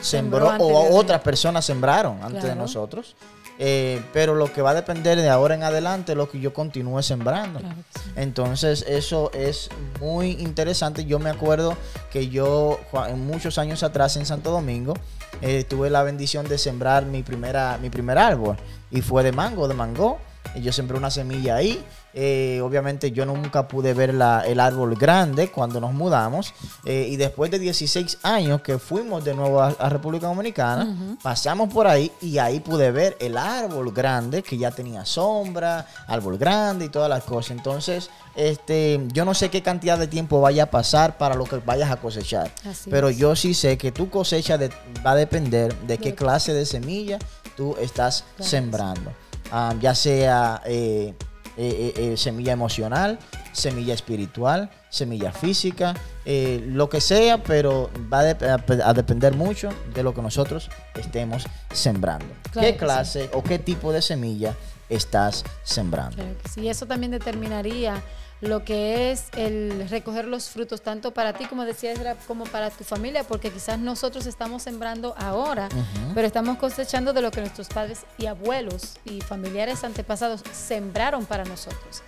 Sembró 0.00 0.48
sembró 0.50 0.66
o 0.66 0.96
otras 0.96 1.20
personas 1.20 1.64
sembraron 1.64 2.22
antes 2.22 2.44
de 2.44 2.54
nosotros. 2.54 3.16
Eh, 3.60 4.00
pero 4.12 4.36
lo 4.36 4.52
que 4.52 4.62
va 4.62 4.70
a 4.70 4.74
depender 4.74 5.18
de 5.18 5.28
ahora 5.28 5.56
en 5.56 5.64
adelante 5.64 6.12
es 6.12 6.18
lo 6.18 6.30
que 6.30 6.38
yo 6.38 6.54
continúe 6.54 7.02
sembrando. 7.02 7.58
Claro 7.58 7.74
que 7.74 7.98
sí. 7.98 8.10
Entonces 8.14 8.84
eso 8.86 9.32
es 9.34 9.68
muy 10.00 10.32
interesante. 10.32 11.04
Yo 11.04 11.18
me 11.18 11.28
acuerdo 11.28 11.76
que 12.12 12.28
yo 12.28 12.78
muchos 13.16 13.58
años 13.58 13.82
atrás 13.82 14.16
en 14.16 14.26
Santo 14.26 14.52
Domingo 14.52 14.94
eh, 15.42 15.64
tuve 15.64 15.90
la 15.90 16.04
bendición 16.04 16.48
de 16.48 16.56
sembrar 16.56 17.04
mi 17.04 17.22
primera 17.24 17.78
mi 17.82 17.90
primer 17.90 18.18
árbol 18.18 18.56
y 18.92 19.02
fue 19.02 19.24
de 19.24 19.32
mango, 19.32 19.66
de 19.66 19.74
mango. 19.74 20.18
Y 20.54 20.62
yo 20.62 20.72
sembré 20.72 20.96
una 20.96 21.10
semilla 21.10 21.56
ahí. 21.56 21.84
Eh, 22.14 22.60
obviamente 22.62 23.12
yo 23.12 23.26
nunca 23.26 23.68
pude 23.68 23.92
ver 23.94 24.14
la- 24.14 24.40
el 24.46 24.60
árbol 24.60 24.94
grande 24.96 25.50
cuando 25.50 25.80
nos 25.80 25.92
mudamos. 25.92 26.54
Eh, 26.84 27.06
y 27.10 27.16
después 27.16 27.50
de 27.50 27.58
16 27.58 28.18
años 28.22 28.62
que 28.62 28.78
fuimos 28.78 29.24
de 29.24 29.34
nuevo 29.34 29.60
a, 29.62 29.68
a 29.68 29.88
República 29.88 30.26
Dominicana, 30.26 31.16
pasamos 31.22 31.72
por 31.72 31.86
ahí 31.86 32.10
y 32.20 32.38
ahí 32.38 32.60
pude 32.60 32.90
ver 32.90 33.16
el 33.20 33.36
árbol 33.36 33.92
grande 33.92 34.42
que 34.42 34.56
ya 34.58 34.70
tenía 34.70 35.04
sombra, 35.04 35.86
árbol 36.06 36.38
grande 36.38 36.86
y 36.86 36.88
todas 36.88 37.08
las 37.10 37.24
cosas. 37.24 37.52
Entonces, 37.52 38.10
este, 38.34 39.00
yo 39.12 39.24
no 39.24 39.34
sé 39.34 39.50
qué 39.50 39.62
cantidad 39.62 39.98
de 39.98 40.06
tiempo 40.06 40.40
vaya 40.40 40.64
a 40.64 40.70
pasar 40.70 41.18
para 41.18 41.34
lo 41.34 41.44
que 41.44 41.56
vayas 41.58 41.90
a 41.90 41.96
cosechar. 41.96 42.50
Así 42.68 42.88
pero 42.90 43.08
es. 43.10 43.16
yo 43.18 43.36
sí 43.36 43.52
sé 43.54 43.76
que 43.78 43.92
tu 43.92 44.08
cosecha 44.10 44.56
de- 44.58 44.70
va 45.06 45.10
a 45.12 45.14
depender 45.16 45.74
de 45.86 45.98
qué 45.98 46.14
clase 46.14 46.54
de 46.54 46.64
semilla 46.64 47.18
tú 47.56 47.76
estás 47.80 48.24
sembrando. 48.40 49.12
Ah, 49.50 49.74
ya 49.80 49.94
sea 49.94 50.62
eh, 50.66 51.14
eh, 51.58 51.92
eh, 51.96 52.12
eh, 52.12 52.16
semilla 52.16 52.52
emocional, 52.52 53.18
semilla 53.52 53.92
espiritual, 53.92 54.70
semilla 54.88 55.32
física, 55.32 55.94
eh, 56.24 56.62
lo 56.68 56.88
que 56.88 57.00
sea, 57.00 57.42
pero 57.42 57.90
va 58.12 58.20
a, 58.20 58.24
dep- 58.38 58.80
a- 58.82 58.88
a 58.88 58.94
depender 58.94 59.34
mucho 59.34 59.68
de 59.94 60.02
lo 60.02 60.14
que 60.14 60.22
nosotros 60.22 60.70
estemos 60.94 61.44
sembrando. 61.72 62.26
Claro 62.52 62.68
¿Qué 62.68 62.76
clase 62.76 63.28
o 63.34 63.42
qué 63.42 63.58
tipo 63.58 63.92
de 63.92 64.00
semilla 64.02 64.54
estás 64.88 65.44
sembrando? 65.64 66.16
Claro 66.16 66.34
que 66.42 66.48
sí. 66.48 66.68
Eso 66.68 66.86
también 66.86 67.10
determinaría 67.12 68.02
lo 68.40 68.64
que 68.64 69.10
es 69.10 69.26
el 69.36 69.88
recoger 69.88 70.26
los 70.26 70.50
frutos, 70.50 70.82
tanto 70.82 71.12
para 71.12 71.32
ti, 71.32 71.46
como 71.46 71.64
decías, 71.64 71.98
era 71.98 72.14
como 72.14 72.44
para 72.44 72.70
tu 72.70 72.84
familia, 72.84 73.24
porque 73.24 73.50
quizás 73.50 73.78
nosotros 73.78 74.26
estamos 74.26 74.62
sembrando 74.62 75.14
ahora, 75.18 75.68
pero 76.14 76.26
estamos 76.26 76.58
cosechando 76.58 77.12
de 77.12 77.22
lo 77.22 77.30
que 77.30 77.40
nuestros 77.40 77.68
padres 77.68 78.04
y 78.16 78.26
abuelos 78.26 78.96
y 79.04 79.20
familiares 79.20 79.82
antepasados 79.82 80.42
sembraron 80.52 81.26
para 81.26 81.44
nosotros. 81.44 82.02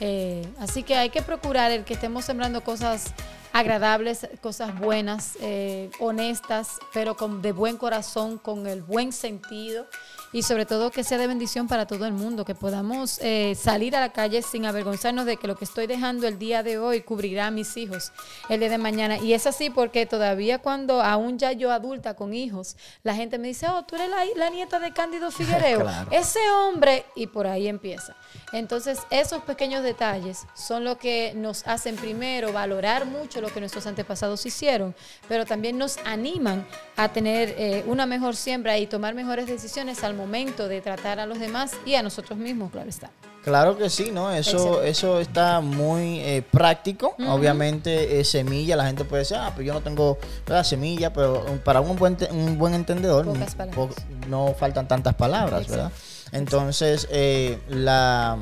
Eh, 0.00 0.46
así 0.58 0.82
que 0.82 0.96
hay 0.96 1.10
que 1.10 1.22
procurar 1.22 1.70
el 1.70 1.84
que 1.84 1.94
estemos 1.94 2.24
sembrando 2.24 2.62
cosas 2.62 3.14
agradables, 3.52 4.28
cosas 4.42 4.78
buenas, 4.78 5.38
eh, 5.40 5.90
honestas, 5.98 6.78
pero 6.92 7.16
con, 7.16 7.40
de 7.40 7.52
buen 7.52 7.78
corazón, 7.78 8.36
con 8.36 8.66
el 8.66 8.82
buen 8.82 9.12
sentido 9.12 9.86
y 10.36 10.42
sobre 10.42 10.66
todo 10.66 10.90
que 10.90 11.02
sea 11.02 11.16
de 11.16 11.28
bendición 11.28 11.66
para 11.66 11.86
todo 11.86 12.04
el 12.04 12.12
mundo, 12.12 12.44
que 12.44 12.54
podamos 12.54 13.18
eh, 13.22 13.54
salir 13.58 13.96
a 13.96 14.00
la 14.00 14.12
calle 14.12 14.42
sin 14.42 14.66
avergonzarnos 14.66 15.24
de 15.24 15.38
que 15.38 15.46
lo 15.46 15.56
que 15.56 15.64
estoy 15.64 15.86
dejando 15.86 16.28
el 16.28 16.38
día 16.38 16.62
de 16.62 16.76
hoy 16.76 17.00
cubrirá 17.00 17.46
a 17.46 17.50
mis 17.50 17.74
hijos 17.78 18.12
el 18.50 18.60
día 18.60 18.68
de 18.68 18.76
mañana. 18.76 19.16
Y 19.16 19.32
es 19.32 19.46
así 19.46 19.70
porque 19.70 20.04
todavía 20.04 20.58
cuando 20.58 21.00
aún 21.00 21.38
ya 21.38 21.52
yo 21.52 21.72
adulta 21.72 22.16
con 22.16 22.34
hijos, 22.34 22.76
la 23.02 23.14
gente 23.14 23.38
me 23.38 23.48
dice, 23.48 23.66
oh, 23.66 23.84
tú 23.84 23.94
eres 23.94 24.10
la, 24.10 24.26
la 24.36 24.50
nieta 24.50 24.78
de 24.78 24.92
Cándido 24.92 25.30
Figuereo. 25.30 25.80
Claro. 25.80 26.10
Ese 26.10 26.40
hombre, 26.50 27.06
y 27.14 27.28
por 27.28 27.46
ahí 27.46 27.66
empieza. 27.66 28.14
Entonces, 28.52 28.98
esos 29.08 29.42
pequeños 29.42 29.82
detalles 29.82 30.46
son 30.52 30.84
lo 30.84 30.98
que 30.98 31.32
nos 31.34 31.66
hacen 31.66 31.96
primero 31.96 32.52
valorar 32.52 33.06
mucho 33.06 33.40
lo 33.40 33.48
que 33.48 33.60
nuestros 33.60 33.86
antepasados 33.86 34.44
hicieron, 34.44 34.94
pero 35.28 35.46
también 35.46 35.78
nos 35.78 35.96
animan 36.04 36.66
a 36.94 37.10
tener 37.10 37.54
eh, 37.56 37.84
una 37.86 38.04
mejor 38.04 38.36
siembra 38.36 38.76
y 38.76 38.86
tomar 38.86 39.14
mejores 39.14 39.46
decisiones 39.46 40.04
al 40.04 40.12
momento 40.12 40.25
de 40.68 40.80
tratar 40.80 41.20
a 41.20 41.26
los 41.26 41.38
demás 41.38 41.72
y 41.84 41.94
a 41.94 42.02
nosotros 42.02 42.38
mismos, 42.38 42.70
claro 42.72 42.88
está. 42.88 43.10
Claro 43.44 43.78
que 43.78 43.88
sí, 43.88 44.10
¿no? 44.12 44.32
Eso, 44.32 44.56
Excelente. 44.56 44.88
eso 44.90 45.20
está 45.20 45.60
muy 45.60 46.18
eh, 46.18 46.42
práctico. 46.50 47.14
Obviamente, 47.28 48.18
eh, 48.18 48.24
semilla, 48.24 48.74
la 48.74 48.86
gente 48.86 49.04
puede 49.04 49.22
decir, 49.22 49.36
ah, 49.36 49.52
pero 49.54 49.64
yo 49.68 49.72
no 49.72 49.82
tengo 49.82 50.18
¿verdad? 50.46 50.64
semilla, 50.64 51.12
pero 51.12 51.44
para 51.64 51.80
un 51.80 51.94
buen, 51.96 52.16
un 52.32 52.58
buen 52.58 52.74
entendedor 52.74 53.24
po- 53.72 53.90
no 54.28 54.52
faltan 54.58 54.88
tantas 54.88 55.14
palabras, 55.14 55.68
¿verdad? 55.68 55.92
Entonces, 56.32 57.06
eh, 57.12 57.60
la 57.68 58.36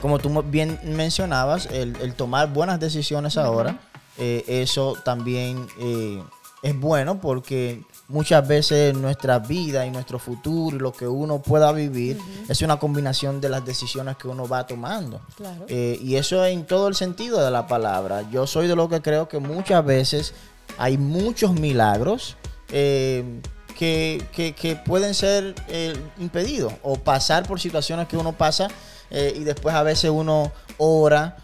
como 0.00 0.18
tú 0.18 0.42
bien 0.44 0.78
mencionabas, 0.84 1.66
el, 1.66 1.94
el 2.00 2.14
tomar 2.14 2.52
buenas 2.52 2.78
decisiones 2.80 3.36
ahora, 3.36 3.78
eh, 4.16 4.44
eso 4.46 4.96
también 5.04 5.66
eh, 5.80 6.22
es 6.62 6.78
bueno 6.78 7.20
porque 7.20 7.82
muchas 8.08 8.46
veces 8.48 8.94
nuestra 8.96 9.38
vida 9.38 9.86
y 9.86 9.90
nuestro 9.90 10.18
futuro 10.18 10.76
y 10.76 10.80
lo 10.80 10.92
que 10.92 11.06
uno 11.06 11.40
pueda 11.40 11.70
vivir 11.72 12.18
es 12.48 12.62
una 12.62 12.78
combinación 12.78 13.40
de 13.40 13.48
las 13.48 13.64
decisiones 13.64 14.16
que 14.16 14.26
uno 14.28 14.48
va 14.48 14.66
tomando. 14.66 15.20
Claro. 15.36 15.66
Eh, 15.68 15.98
y 16.02 16.16
eso 16.16 16.44
en 16.44 16.66
todo 16.66 16.88
el 16.88 16.94
sentido 16.96 17.44
de 17.44 17.50
la 17.50 17.66
palabra. 17.68 18.28
Yo 18.30 18.46
soy 18.46 18.66
de 18.66 18.74
lo 18.74 18.88
que 18.88 19.00
creo 19.02 19.28
que 19.28 19.38
muchas 19.38 19.84
veces 19.84 20.34
hay 20.78 20.98
muchos 20.98 21.52
milagros 21.52 22.36
eh, 22.72 23.40
que, 23.78 24.20
que- 24.32 24.52
que 24.54 24.74
pueden 24.76 25.14
ser 25.14 25.54
eh, 25.68 25.96
impedidos 26.18 26.72
o 26.82 26.96
pasar 26.96 27.46
por 27.46 27.60
situaciones 27.60 28.08
que 28.08 28.16
uno 28.16 28.32
pasa 28.32 28.68
y 29.10 29.42
después 29.44 29.74
a 29.74 29.82
veces 29.82 30.10
uno 30.10 30.52
ora 30.76 31.36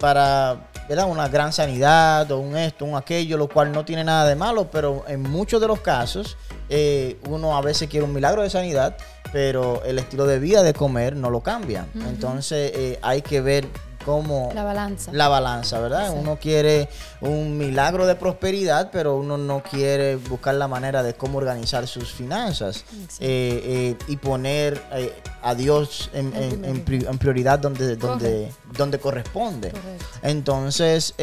para 0.00 0.68
¿verdad? 0.88 1.08
una 1.08 1.28
gran 1.28 1.52
sanidad 1.52 2.30
o 2.30 2.38
un 2.38 2.56
esto, 2.56 2.84
un 2.84 2.96
aquello, 2.96 3.36
lo 3.36 3.48
cual 3.48 3.72
no 3.72 3.84
tiene 3.84 4.04
nada 4.04 4.28
de 4.28 4.34
malo, 4.36 4.70
pero 4.70 5.04
en 5.08 5.22
muchos 5.22 5.60
de 5.60 5.66
los 5.66 5.80
casos 5.80 6.36
eh, 6.68 7.18
uno 7.28 7.56
a 7.56 7.60
veces 7.60 7.88
quiere 7.88 8.04
un 8.04 8.12
milagro 8.12 8.42
de 8.42 8.50
sanidad, 8.50 8.96
pero 9.32 9.82
el 9.84 9.98
estilo 9.98 10.26
de 10.26 10.38
vida 10.38 10.62
de 10.62 10.74
comer 10.74 11.16
no 11.16 11.30
lo 11.30 11.40
cambia. 11.40 11.86
Entonces 11.94 12.72
eh, 12.74 12.98
hay 13.02 13.22
que 13.22 13.40
ver 13.40 13.66
cómo 14.04 14.50
La 14.54 14.62
balanza. 14.64 15.10
la 15.12 15.28
balanza, 15.28 15.80
¿verdad? 15.80 16.12
Uno 16.16 16.38
quiere 16.40 16.88
un 17.20 17.56
milagro 17.58 18.06
de 18.06 18.14
prosperidad, 18.14 18.90
pero 18.92 19.16
uno 19.16 19.36
no 19.38 19.62
quiere 19.62 20.16
buscar 20.16 20.54
la 20.56 20.68
manera 20.68 21.02
de 21.02 21.14
cómo 21.14 21.38
organizar 21.38 21.86
sus 21.86 22.12
finanzas 22.12 22.84
eh, 23.20 23.60
eh, 23.64 23.96
y 24.08 24.16
poner 24.16 24.82
eh, 24.92 25.12
a 25.42 25.54
Dios 25.54 26.10
en, 26.12 26.32
En 26.34 26.64
en- 26.64 27.18
prioridad 27.18 27.58
donde, 27.58 27.96
donde, 27.96 28.52
donde 28.76 28.98
corresponde. 28.98 29.70
Correcto. 29.70 30.04
Entonces, 30.22 31.14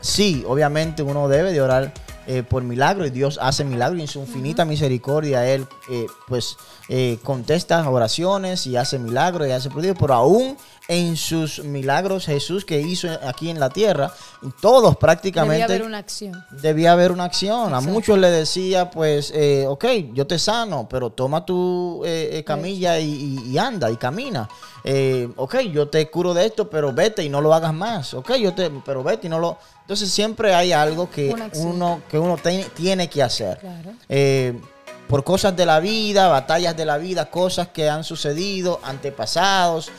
sí, 0.00 0.44
obviamente 0.46 1.02
uno 1.02 1.28
debe 1.28 1.52
de 1.52 1.60
orar 1.60 1.92
eh, 2.26 2.44
por 2.48 2.62
milagro 2.62 3.04
y 3.04 3.10
Dios 3.10 3.38
hace 3.42 3.64
milagro 3.64 3.98
y 3.98 4.02
en 4.02 4.06
su 4.06 4.20
infinita 4.20 4.64
misericordia 4.64 5.44
Él 5.48 5.66
eh, 5.90 6.06
pues 6.28 6.56
eh, 6.88 7.18
contesta 7.24 7.88
oraciones 7.90 8.64
y 8.68 8.76
hace 8.76 8.98
milagros 9.00 9.48
y 9.48 9.50
hace 9.50 9.70
prodigios, 9.70 9.96
pero 9.98 10.14
aún 10.14 10.56
en 10.88 11.16
sus 11.16 11.62
milagros 11.64 12.26
Jesús 12.26 12.64
que 12.64 12.80
hizo 12.80 13.08
aquí 13.26 13.48
en 13.50 13.60
la 13.60 13.70
tierra. 13.70 14.12
Todos 14.60 14.96
prácticamente. 14.96 15.62
Debía 15.62 15.74
haber 15.76 15.82
una 15.86 15.98
acción. 15.98 16.44
Debía 16.50 16.92
haber 16.92 17.12
una 17.12 17.24
acción. 17.24 17.72
A 17.72 17.80
muchos 17.80 18.18
le 18.18 18.30
decía, 18.30 18.90
pues, 18.90 19.30
eh, 19.34 19.64
ok, 19.68 19.84
yo 20.12 20.26
te 20.26 20.38
sano, 20.38 20.88
pero 20.90 21.10
toma 21.10 21.46
tu 21.46 22.02
eh, 22.04 22.30
eh, 22.32 22.44
camilla 22.44 22.98
y, 22.98 23.56
anda 23.56 23.90
y 23.90 23.96
camina. 23.96 24.48
Eh, 24.84 25.28
ok, 25.36 25.60
yo 25.72 25.88
te 25.88 26.10
curo 26.10 26.34
de 26.34 26.46
esto, 26.46 26.68
pero 26.68 26.92
vete 26.92 27.22
y 27.22 27.28
no 27.28 27.40
lo 27.40 27.54
hagas 27.54 27.72
más. 27.72 28.12
Ok, 28.14 28.32
yo 28.34 28.52
te, 28.52 28.68
pero 28.84 29.02
vete 29.04 29.28
y 29.28 29.30
no 29.30 29.38
lo. 29.38 29.58
Entonces 29.82 30.10
siempre 30.10 30.54
hay 30.54 30.72
algo 30.72 31.08
que 31.10 31.34
uno 31.56 32.02
que 32.10 32.18
uno 32.18 32.36
te- 32.36 32.66
tiene 32.74 33.08
que 33.08 33.22
hacer. 33.22 33.58
Claro. 33.58 33.92
Eh, 34.08 34.60
por 35.08 35.24
cosas 35.24 35.54
de 35.54 35.66
la 35.66 35.78
vida, 35.78 36.28
batallas 36.28 36.76
de 36.76 36.84
la 36.86 36.96
vida, 36.98 37.30
cosas 37.30 37.68
que 37.68 37.88
han 37.90 38.02
sucedido, 38.02 38.80
antepasados, 38.82 39.90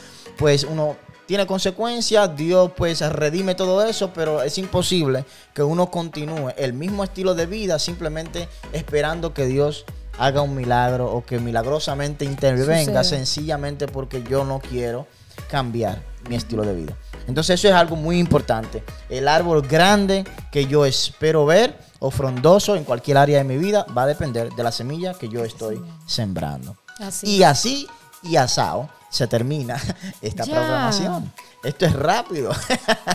pues 0.44 0.66
uno 0.66 0.98
tiene 1.26 1.48
consecuencias, 1.48 2.36
Dios 2.36 2.70
pues 2.76 3.00
redime 3.00 3.56
todo 3.56 3.82
eso, 3.82 4.12
pero 4.12 4.44
es 4.44 4.58
imposible 4.58 5.24
que 5.54 5.64
uno 5.64 5.90
continúe 5.90 6.50
el 6.58 6.74
mismo 6.74 7.06
estilo 7.06 7.34
de 7.34 7.46
vida 7.46 7.80
simplemente 7.80 8.50
esperando 8.74 9.34
que 9.34 9.46
Dios 9.46 9.86
haga 10.20 10.42
un 10.42 10.54
milagro 10.54 11.10
o 11.10 11.24
que 11.24 11.40
milagrosamente 11.40 12.26
intervenga 12.26 13.06
sencillamente 13.06 13.88
porque 13.88 14.22
yo 14.24 14.44
no 14.44 14.60
quiero 14.60 15.08
cambiar 15.50 16.04
mi 16.28 16.36
estilo 16.36 16.64
de 16.64 16.76
vida. 16.76 16.98
Entonces 17.26 17.58
eso 17.58 17.70
es 17.70 17.74
algo 17.74 17.96
muy 17.96 18.20
importante. 18.20 18.84
El 19.08 19.30
árbol 19.30 19.62
grande 19.62 20.26
que 20.52 20.66
yo 20.66 20.86
espero 20.86 21.46
ver 21.46 21.80
o 22.00 22.12
frondoso 22.12 22.76
en 22.76 22.84
cualquier 22.84 23.18
área 23.18 23.38
de 23.38 23.46
mi 23.46 23.56
vida 23.56 23.86
va 23.98 24.04
a 24.04 24.08
depender 24.08 24.50
de 24.52 24.62
la 24.62 24.74
semilla 24.74 25.14
que 25.14 25.30
yo 25.30 25.46
estoy 25.46 25.82
sembrando. 26.06 26.76
Así. 27.00 27.38
Y 27.38 27.44
así 27.44 27.88
y 28.24 28.36
asado 28.36 28.90
se 29.14 29.28
termina 29.28 29.80
esta 30.22 30.44
Ya. 30.44 30.56
programación. 30.56 31.32
Esto 31.64 31.86
es 31.86 31.94
rápido. 31.94 32.52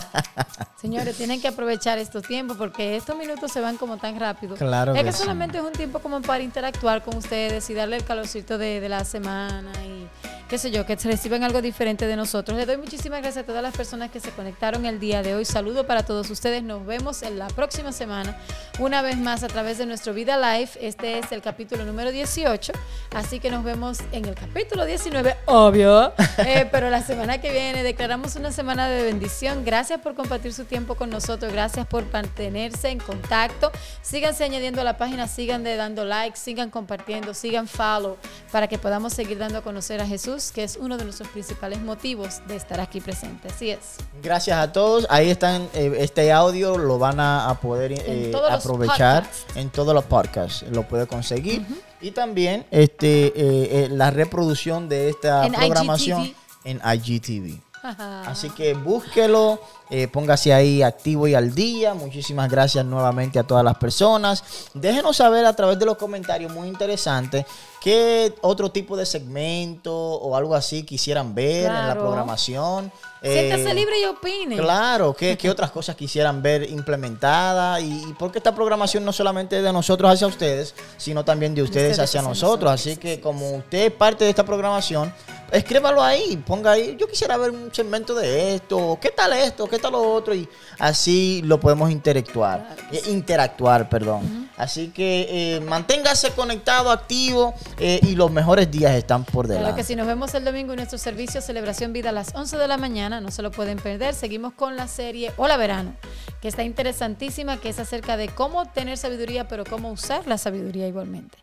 Señores, 0.79 1.17
tienen 1.17 1.41
que 1.41 1.47
aprovechar 1.49 1.97
estos 1.97 2.23
tiempos 2.23 2.55
porque 2.55 2.95
estos 2.95 3.17
minutos 3.17 3.51
se 3.51 3.59
van 3.59 3.75
como 3.77 3.97
tan 3.97 4.17
rápido. 4.17 4.55
Claro 4.55 4.93
Es 4.93 4.99
que 4.99 5.05
que 5.05 5.11
sí. 5.11 5.19
solamente 5.19 5.57
es 5.57 5.63
un 5.63 5.73
tiempo 5.73 5.99
como 5.99 6.21
para 6.21 6.41
interactuar 6.41 7.03
con 7.03 7.17
ustedes 7.17 7.69
y 7.69 7.73
darle 7.73 7.97
el 7.97 8.05
calorcito 8.05 8.57
de, 8.57 8.79
de 8.79 8.87
la 8.87 9.03
semana 9.03 9.71
y 9.85 10.07
qué 10.49 10.57
sé 10.57 10.71
yo, 10.71 10.83
que 10.85 10.95
reciban 10.95 11.43
algo 11.43 11.61
diferente 11.61 12.07
de 12.07 12.15
nosotros. 12.15 12.57
Les 12.57 12.65
doy 12.65 12.77
muchísimas 12.77 13.21
gracias 13.21 13.43
a 13.43 13.45
todas 13.45 13.61
las 13.61 13.75
personas 13.77 14.09
que 14.09 14.19
se 14.19 14.31
conectaron 14.31 14.85
el 14.87 14.99
día 14.99 15.21
de 15.21 15.35
hoy. 15.35 15.45
Saludo 15.45 15.85
para 15.85 16.03
todos 16.03 16.29
ustedes. 16.31 16.63
Nos 16.63 16.85
vemos 16.87 17.21
en 17.21 17.37
la 17.37 17.47
próxima 17.47 17.91
semana, 17.91 18.35
una 18.79 19.03
vez 19.03 19.15
más 19.17 19.43
a 19.43 19.47
través 19.47 19.77
de 19.77 19.85
nuestro 19.85 20.11
Vida 20.13 20.37
Live. 20.37 20.71
Este 20.81 21.19
es 21.19 21.31
el 21.31 21.43
capítulo 21.43 21.85
número 21.85 22.11
18. 22.11 22.73
Así 23.13 23.39
que 23.39 23.51
nos 23.51 23.63
vemos 23.63 23.99
en 24.11 24.25
el 24.25 24.33
capítulo 24.33 24.85
19, 24.85 25.37
obvio. 25.45 26.13
Eh, 26.39 26.67
pero 26.71 26.89
la 26.89 27.01
semana 27.03 27.39
que 27.41 27.51
viene 27.51 27.83
declaramos 27.83 28.35
una 28.37 28.51
semana 28.51 28.87
de 28.87 29.03
bendición. 29.03 29.65
Gracias 29.65 29.99
por 29.99 30.15
compartir 30.15 30.53
su 30.53 30.63
tiempo 30.69 30.95
con 30.95 31.09
nosotros. 31.09 31.51
Gracias 31.51 31.85
por 31.85 32.09
mantenerse 32.13 32.87
en 32.89 32.99
contacto. 32.99 33.71
Síganse 34.01 34.45
añadiendo 34.45 34.79
a 34.79 34.85
la 34.85 34.97
página, 34.97 35.27
sigan 35.27 35.63
de 35.65 35.75
dando 35.75 36.05
like, 36.05 36.37
sigan 36.37 36.69
compartiendo, 36.69 37.33
sigan 37.33 37.67
follow 37.67 38.15
para 38.53 38.67
que 38.67 38.77
podamos 38.77 39.11
seguir 39.11 39.37
dando 39.37 39.57
a 39.57 39.61
conocer 39.61 39.99
a 39.99 40.07
Jesús, 40.07 40.51
que 40.53 40.63
es 40.63 40.77
uno 40.77 40.97
de 40.97 41.03
nuestros 41.03 41.27
principales 41.29 41.81
motivos 41.81 42.41
de 42.47 42.55
estar 42.55 42.79
aquí 42.79 43.01
presente. 43.01 43.49
Así 43.49 43.71
es. 43.71 43.97
Gracias 44.23 44.57
a 44.57 44.71
todos. 44.71 45.05
Ahí 45.09 45.29
están, 45.29 45.67
eh, 45.73 45.91
este 45.99 46.31
audio 46.31 46.77
lo 46.77 46.97
van 46.97 47.19
a, 47.19 47.49
a 47.49 47.59
poder 47.59 47.91
eh, 47.93 48.31
aprovechar 48.49 49.27
en 49.55 49.69
todos 49.69 49.93
los 49.93 50.05
podcasts. 50.05 50.63
Lo 50.71 50.87
puede 50.87 51.05
conseguir. 51.07 51.65
Y 51.99 52.11
también 52.11 52.65
este, 52.71 53.33
eh, 53.35 53.89
la 53.89 54.11
reproducción 54.11 54.87
de 54.87 55.09
esta 55.09 55.45
En 55.45 55.53
programación 55.53 56.21
IGTV. 56.23 56.35
en 56.63 56.81
IGTV. 56.85 57.69
Así 57.81 58.49
que 58.49 58.73
búsquelo, 58.73 59.61
eh, 59.89 60.07
póngase 60.07 60.53
ahí 60.53 60.81
activo 60.83 61.27
y 61.27 61.33
al 61.33 61.53
día. 61.53 61.93
Muchísimas 61.93 62.49
gracias 62.49 62.85
nuevamente 62.85 63.39
a 63.39 63.43
todas 63.43 63.63
las 63.63 63.77
personas. 63.77 64.43
Déjenos 64.73 65.17
saber 65.17 65.45
a 65.45 65.55
través 65.55 65.79
de 65.79 65.85
los 65.85 65.97
comentarios, 65.97 66.51
muy 66.51 66.67
interesante, 66.67 67.45
qué 67.81 68.33
otro 68.41 68.71
tipo 68.71 68.95
de 68.95 69.05
segmento 69.05 69.93
o 69.95 70.35
algo 70.35 70.53
así 70.55 70.83
quisieran 70.83 71.33
ver 71.33 71.65
en 71.65 71.87
la 71.87 71.95
programación. 71.97 72.91
Siéntase 73.21 73.71
Eh, 73.71 73.73
libre 73.73 73.99
y 73.99 74.05
opine. 74.05 74.57
Claro, 74.57 75.13
¿qué, 75.13 75.37
qué 75.41 75.49
otras 75.49 75.71
cosas 75.71 75.95
quisieran 75.95 76.41
ver 76.41 76.69
implementadas? 76.69 77.81
Y, 77.81 78.09
y 78.09 78.15
porque 78.17 78.37
esta 78.37 78.55
programación 78.55 79.03
no 79.03 79.11
solamente 79.11 79.57
es 79.57 79.63
de 79.63 79.73
nosotros 79.73 80.11
hacia 80.11 80.27
ustedes, 80.27 80.73
sino 80.97 81.25
también 81.25 81.53
de 81.53 81.63
ustedes, 81.63 81.91
ustedes 81.91 81.99
hacia 81.99 82.19
hacia 82.19 82.29
nosotros. 82.29 82.71
nosotros, 82.71 82.71
Así 82.71 82.97
que 82.97 83.19
como 83.19 83.57
usted 83.57 83.87
es 83.87 83.91
parte 83.91 84.23
de 84.23 84.29
esta 84.29 84.45
programación, 84.45 85.13
escríbalo 85.51 86.01
ahí, 86.01 86.37
ponga 86.37 86.71
ahí, 86.71 86.95
yo 86.97 87.07
quisiera 87.07 87.35
ver 87.37 87.51
un 87.51 87.73
segmento 87.73 88.13
de 88.13 88.55
esto, 88.55 88.97
¿qué 89.01 89.11
tal 89.11 89.33
esto? 89.33 89.67
¿Qué 89.67 89.78
lo 89.89 90.13
otro? 90.13 90.33
Y 90.35 90.47
así 90.77 91.41
lo 91.45 91.59
podemos 91.59 91.91
interactuar, 91.91 92.75
eh, 92.91 93.01
interactuar, 93.07 93.87
perdón. 93.87 94.48
Así 94.59 94.89
que 94.89 95.55
eh, 95.55 95.61
manténgase 95.61 96.31
conectado, 96.31 96.91
activo 96.91 97.53
eh, 97.79 98.01
y 98.03 98.15
los 98.15 98.29
mejores 98.29 98.69
días 98.69 98.93
están 98.93 99.23
por 99.23 99.47
delante. 99.47 99.63
Claro 99.63 99.75
que 99.77 99.85
si 99.85 99.95
nos 99.95 100.05
vemos 100.05 100.33
el 100.33 100.43
domingo 100.43 100.73
en 100.73 100.77
nuestro 100.77 100.97
servicio 100.97 101.41
Celebración 101.41 101.93
Vida 101.93 102.09
a 102.09 102.11
las 102.11 102.35
11 102.35 102.57
de 102.57 102.67
la 102.67 102.75
mañana, 102.75 103.21
no 103.21 103.31
se 103.31 103.41
lo 103.41 103.51
pueden 103.51 103.77
perder. 103.77 104.13
Seguimos 104.13 104.51
con 104.51 104.75
la 104.75 104.89
serie 104.89 105.31
Hola 105.37 105.55
Verano, 105.55 105.95
que 106.41 106.49
está 106.49 106.63
interesantísima, 106.63 107.55
que 107.55 107.69
es 107.69 107.79
acerca 107.79 108.17
de 108.17 108.27
cómo 108.27 108.65
tener 108.65 108.97
sabiduría, 108.97 109.47
pero 109.47 109.63
cómo 109.63 109.93
usar 109.93 110.27
la 110.27 110.37
sabiduría 110.37 110.87
igualmente. 110.87 111.37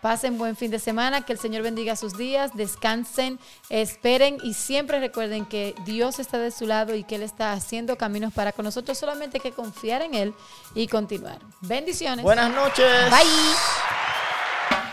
Pasen 0.00 0.38
buen 0.38 0.56
fin 0.56 0.70
de 0.70 0.78
semana, 0.78 1.26
que 1.26 1.32
el 1.32 1.38
Señor 1.40 1.62
bendiga 1.62 1.96
sus 1.96 2.16
días, 2.16 2.52
descansen, 2.54 3.38
esperen 3.68 4.38
y 4.42 4.54
siempre 4.54 5.00
recuerden 5.00 5.44
que 5.44 5.74
Dios 5.84 6.18
está 6.20 6.38
de 6.38 6.50
su 6.52 6.66
lado 6.66 6.94
y 6.94 7.04
que 7.04 7.16
Él 7.16 7.22
está 7.22 7.52
haciendo 7.52 7.98
caminos 7.98 8.32
para 8.32 8.52
con 8.52 8.64
nosotros, 8.64 8.96
solamente 8.96 9.38
hay 9.38 9.42
que 9.42 9.52
confiar 9.52 10.02
en 10.02 10.14
Él 10.14 10.34
y 10.74 10.86
continuar. 10.86 11.38
Bendiciones. 11.60 12.22
Buenas 12.22 12.50
noches. 12.60 13.10
Bye. 13.10 13.56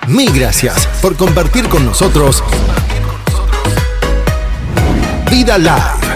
Mil 0.08 0.32
gracias 0.32 0.88
por 1.02 1.18
compartir 1.18 1.68
con 1.68 1.86
nosotros 1.86 2.44
Vida 5.30 5.58
Live. 5.58 6.08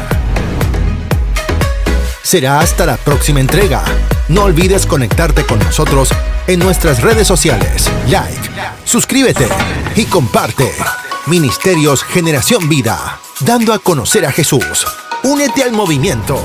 Será 2.23 2.59
hasta 2.59 2.85
la 2.85 2.95
próxima 2.95 3.41
entrega. 3.41 3.83
No 4.29 4.43
olvides 4.43 4.85
conectarte 4.85 5.45
con 5.45 5.59
nosotros 5.59 6.09
en 6.47 6.59
nuestras 6.59 7.01
redes 7.01 7.27
sociales. 7.27 7.89
Like, 8.07 8.49
suscríbete 8.85 9.49
y 9.95 10.05
comparte. 10.05 10.71
Ministerios 11.25 12.03
Generación 12.03 12.69
Vida, 12.69 13.19
dando 13.41 13.73
a 13.73 13.79
conocer 13.79 14.25
a 14.25 14.31
Jesús. 14.31 14.85
Únete 15.23 15.63
al 15.63 15.73
movimiento. 15.73 16.41